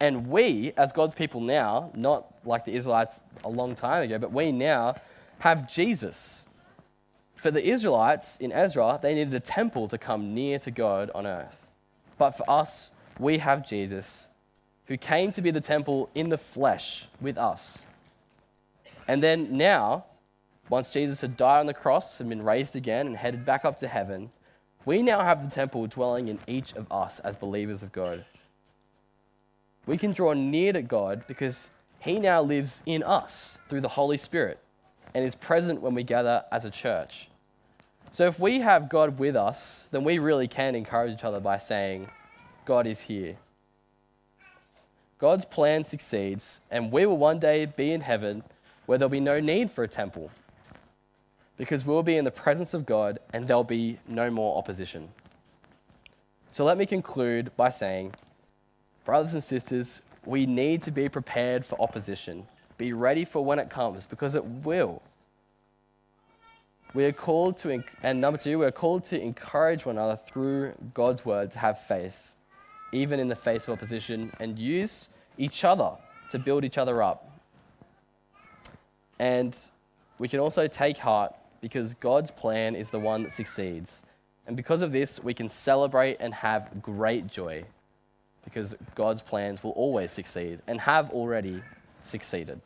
And 0.00 0.28
we, 0.28 0.72
as 0.76 0.92
God's 0.92 1.14
people 1.14 1.40
now, 1.40 1.90
not 1.94 2.32
like 2.44 2.64
the 2.64 2.72
Israelites 2.72 3.20
a 3.44 3.48
long 3.48 3.74
time 3.74 4.04
ago, 4.04 4.18
but 4.18 4.32
we 4.32 4.52
now 4.52 4.94
have 5.40 5.68
Jesus. 5.68 6.46
For 7.34 7.50
the 7.50 7.64
Israelites 7.64 8.36
in 8.38 8.52
Ezra, 8.52 9.00
they 9.02 9.12
needed 9.12 9.34
a 9.34 9.40
temple 9.40 9.88
to 9.88 9.98
come 9.98 10.34
near 10.34 10.60
to 10.60 10.70
God 10.70 11.10
on 11.16 11.26
earth. 11.26 11.72
But 12.16 12.30
for 12.30 12.48
us, 12.48 12.92
we 13.18 13.38
have 13.38 13.66
Jesus, 13.66 14.28
who 14.86 14.96
came 14.96 15.32
to 15.32 15.42
be 15.42 15.50
the 15.50 15.60
temple 15.60 16.10
in 16.14 16.28
the 16.28 16.38
flesh 16.38 17.06
with 17.20 17.36
us. 17.36 17.84
And 19.08 19.20
then 19.20 19.56
now, 19.56 20.04
once 20.68 20.90
Jesus 20.90 21.22
had 21.22 21.36
died 21.36 21.58
on 21.58 21.66
the 21.66 21.74
cross 21.74 22.20
and 22.20 22.28
been 22.28 22.44
raised 22.44 22.76
again 22.76 23.08
and 23.08 23.16
headed 23.16 23.44
back 23.44 23.64
up 23.64 23.76
to 23.78 23.88
heaven, 23.88 24.30
we 24.84 25.02
now 25.02 25.20
have 25.20 25.44
the 25.44 25.50
temple 25.50 25.86
dwelling 25.86 26.28
in 26.28 26.38
each 26.46 26.72
of 26.74 26.90
us 26.90 27.20
as 27.20 27.36
believers 27.36 27.82
of 27.82 27.92
God. 27.92 28.24
We 29.86 29.96
can 29.96 30.12
draw 30.12 30.32
near 30.32 30.72
to 30.72 30.82
God 30.82 31.24
because 31.26 31.70
He 32.00 32.18
now 32.18 32.42
lives 32.42 32.82
in 32.86 33.02
us 33.02 33.58
through 33.68 33.80
the 33.80 33.88
Holy 33.88 34.16
Spirit 34.16 34.58
and 35.14 35.24
is 35.24 35.34
present 35.34 35.82
when 35.82 35.94
we 35.94 36.02
gather 36.02 36.44
as 36.50 36.64
a 36.64 36.70
church. 36.70 37.28
So 38.10 38.26
if 38.26 38.38
we 38.38 38.60
have 38.60 38.88
God 38.88 39.18
with 39.18 39.36
us, 39.36 39.88
then 39.90 40.04
we 40.04 40.18
really 40.18 40.48
can 40.48 40.74
encourage 40.74 41.14
each 41.14 41.24
other 41.24 41.40
by 41.40 41.58
saying, 41.58 42.08
God 42.64 42.86
is 42.86 43.02
here. 43.02 43.36
God's 45.18 45.44
plan 45.44 45.84
succeeds, 45.84 46.60
and 46.70 46.90
we 46.90 47.06
will 47.06 47.16
one 47.16 47.38
day 47.38 47.66
be 47.66 47.92
in 47.92 48.00
heaven 48.00 48.42
where 48.86 48.98
there'll 48.98 49.08
be 49.08 49.20
no 49.20 49.40
need 49.40 49.70
for 49.70 49.84
a 49.84 49.88
temple 49.88 50.30
because 51.62 51.86
we'll 51.86 52.02
be 52.02 52.16
in 52.16 52.24
the 52.24 52.30
presence 52.32 52.74
of 52.74 52.84
God 52.84 53.20
and 53.32 53.46
there'll 53.46 53.62
be 53.62 53.96
no 54.08 54.32
more 54.32 54.58
opposition. 54.58 55.08
So 56.50 56.64
let 56.64 56.76
me 56.76 56.86
conclude 56.86 57.56
by 57.56 57.68
saying, 57.68 58.14
brothers 59.04 59.34
and 59.34 59.44
sisters, 59.44 60.02
we 60.26 60.44
need 60.44 60.82
to 60.82 60.90
be 60.90 61.08
prepared 61.08 61.64
for 61.64 61.80
opposition. 61.80 62.48
Be 62.78 62.92
ready 62.92 63.24
for 63.24 63.44
when 63.44 63.60
it 63.60 63.70
comes 63.70 64.06
because 64.06 64.34
it 64.34 64.44
will. 64.44 65.02
We 66.94 67.04
are 67.04 67.12
called 67.12 67.58
to, 67.58 67.84
and 68.02 68.20
number 68.20 68.38
two, 68.38 68.58
we're 68.58 68.72
called 68.72 69.04
to 69.04 69.22
encourage 69.22 69.86
one 69.86 69.98
another 69.98 70.16
through 70.16 70.72
God's 70.94 71.24
word 71.24 71.52
to 71.52 71.60
have 71.60 71.78
faith, 71.78 72.34
even 72.90 73.20
in 73.20 73.28
the 73.28 73.36
face 73.36 73.68
of 73.68 73.74
opposition, 73.74 74.32
and 74.40 74.58
use 74.58 75.10
each 75.38 75.64
other 75.64 75.92
to 76.30 76.40
build 76.40 76.64
each 76.64 76.76
other 76.76 77.04
up. 77.04 77.38
And 79.20 79.56
we 80.18 80.26
can 80.26 80.40
also 80.40 80.66
take 80.66 80.98
heart 80.98 81.36
because 81.62 81.94
God's 81.94 82.30
plan 82.30 82.74
is 82.74 82.90
the 82.90 82.98
one 82.98 83.22
that 83.22 83.32
succeeds. 83.32 84.02
And 84.46 84.56
because 84.56 84.82
of 84.82 84.92
this, 84.92 85.22
we 85.22 85.32
can 85.32 85.48
celebrate 85.48 86.18
and 86.20 86.34
have 86.34 86.82
great 86.82 87.28
joy 87.28 87.64
because 88.44 88.74
God's 88.94 89.22
plans 89.22 89.62
will 89.62 89.70
always 89.70 90.10
succeed 90.10 90.60
and 90.66 90.80
have 90.80 91.10
already 91.10 91.62
succeeded. 92.00 92.60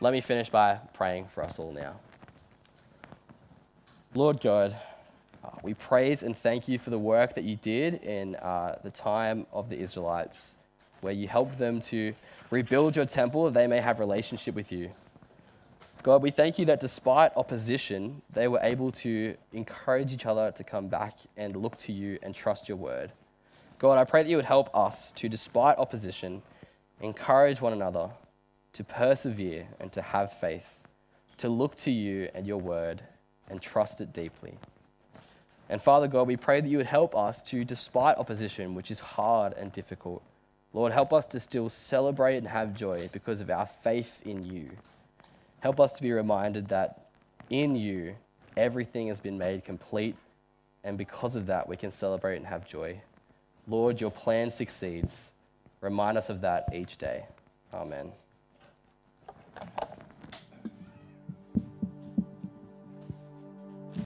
Let 0.00 0.12
me 0.12 0.22
finish 0.22 0.50
by 0.50 0.80
praying 0.94 1.26
for 1.26 1.44
us 1.44 1.58
all 1.58 1.72
now. 1.72 1.94
Lord 4.14 4.40
God, 4.40 4.76
uh, 5.44 5.50
we 5.62 5.74
praise 5.74 6.22
and 6.22 6.34
thank 6.34 6.68
you 6.68 6.78
for 6.78 6.90
the 6.90 6.98
work 6.98 7.34
that 7.34 7.44
you 7.44 7.56
did 7.56 8.02
in 8.02 8.36
uh, 8.36 8.78
the 8.82 8.90
time 8.90 9.46
of 9.52 9.68
the 9.68 9.78
Israelites, 9.78 10.54
where 11.02 11.12
you 11.12 11.28
helped 11.28 11.58
them 11.58 11.80
to 11.80 12.14
rebuild 12.50 12.96
your 12.96 13.04
temple 13.04 13.44
that 13.44 13.54
they 13.54 13.66
may 13.66 13.80
have 13.80 14.00
relationship 14.00 14.54
with 14.54 14.72
you. 14.72 14.90
God, 16.04 16.20
we 16.20 16.30
thank 16.30 16.58
you 16.58 16.66
that 16.66 16.80
despite 16.80 17.32
opposition, 17.34 18.20
they 18.30 18.46
were 18.46 18.60
able 18.62 18.92
to 18.92 19.34
encourage 19.54 20.12
each 20.12 20.26
other 20.26 20.52
to 20.52 20.62
come 20.62 20.88
back 20.88 21.16
and 21.34 21.56
look 21.56 21.78
to 21.78 21.94
you 21.94 22.18
and 22.22 22.34
trust 22.34 22.68
your 22.68 22.76
word. 22.76 23.10
God, 23.78 23.96
I 23.96 24.04
pray 24.04 24.22
that 24.22 24.28
you 24.28 24.36
would 24.36 24.44
help 24.44 24.68
us 24.76 25.12
to, 25.12 25.30
despite 25.30 25.78
opposition, 25.78 26.42
encourage 27.00 27.62
one 27.62 27.72
another 27.72 28.10
to 28.74 28.84
persevere 28.84 29.66
and 29.80 29.90
to 29.92 30.02
have 30.02 30.30
faith, 30.30 30.86
to 31.38 31.48
look 31.48 31.74
to 31.76 31.90
you 31.90 32.28
and 32.34 32.46
your 32.46 32.58
word 32.58 33.00
and 33.48 33.62
trust 33.62 34.02
it 34.02 34.12
deeply. 34.12 34.58
And 35.70 35.80
Father 35.80 36.06
God, 36.06 36.26
we 36.26 36.36
pray 36.36 36.60
that 36.60 36.68
you 36.68 36.76
would 36.76 36.86
help 36.86 37.16
us 37.16 37.42
to, 37.44 37.64
despite 37.64 38.18
opposition, 38.18 38.74
which 38.74 38.90
is 38.90 39.00
hard 39.00 39.54
and 39.54 39.72
difficult, 39.72 40.22
Lord, 40.74 40.92
help 40.92 41.14
us 41.14 41.24
to 41.28 41.40
still 41.40 41.70
celebrate 41.70 42.36
and 42.36 42.48
have 42.48 42.74
joy 42.74 43.08
because 43.10 43.40
of 43.40 43.48
our 43.48 43.64
faith 43.64 44.20
in 44.26 44.44
you. 44.44 44.68
Help 45.64 45.80
us 45.80 45.94
to 45.94 46.02
be 46.02 46.12
reminded 46.12 46.68
that 46.68 47.06
in 47.48 47.74
you, 47.74 48.14
everything 48.54 49.08
has 49.08 49.18
been 49.18 49.38
made 49.38 49.64
complete, 49.64 50.14
and 50.84 50.98
because 50.98 51.36
of 51.36 51.46
that, 51.46 51.66
we 51.66 51.74
can 51.74 51.90
celebrate 51.90 52.36
and 52.36 52.44
have 52.44 52.66
joy. 52.66 53.00
Lord, 53.66 53.98
your 53.98 54.10
plan 54.10 54.50
succeeds. 54.50 55.32
Remind 55.80 56.18
us 56.18 56.28
of 56.28 56.42
that 56.42 56.68
each 56.74 56.98
day. 56.98 57.24
Amen. 57.72 58.12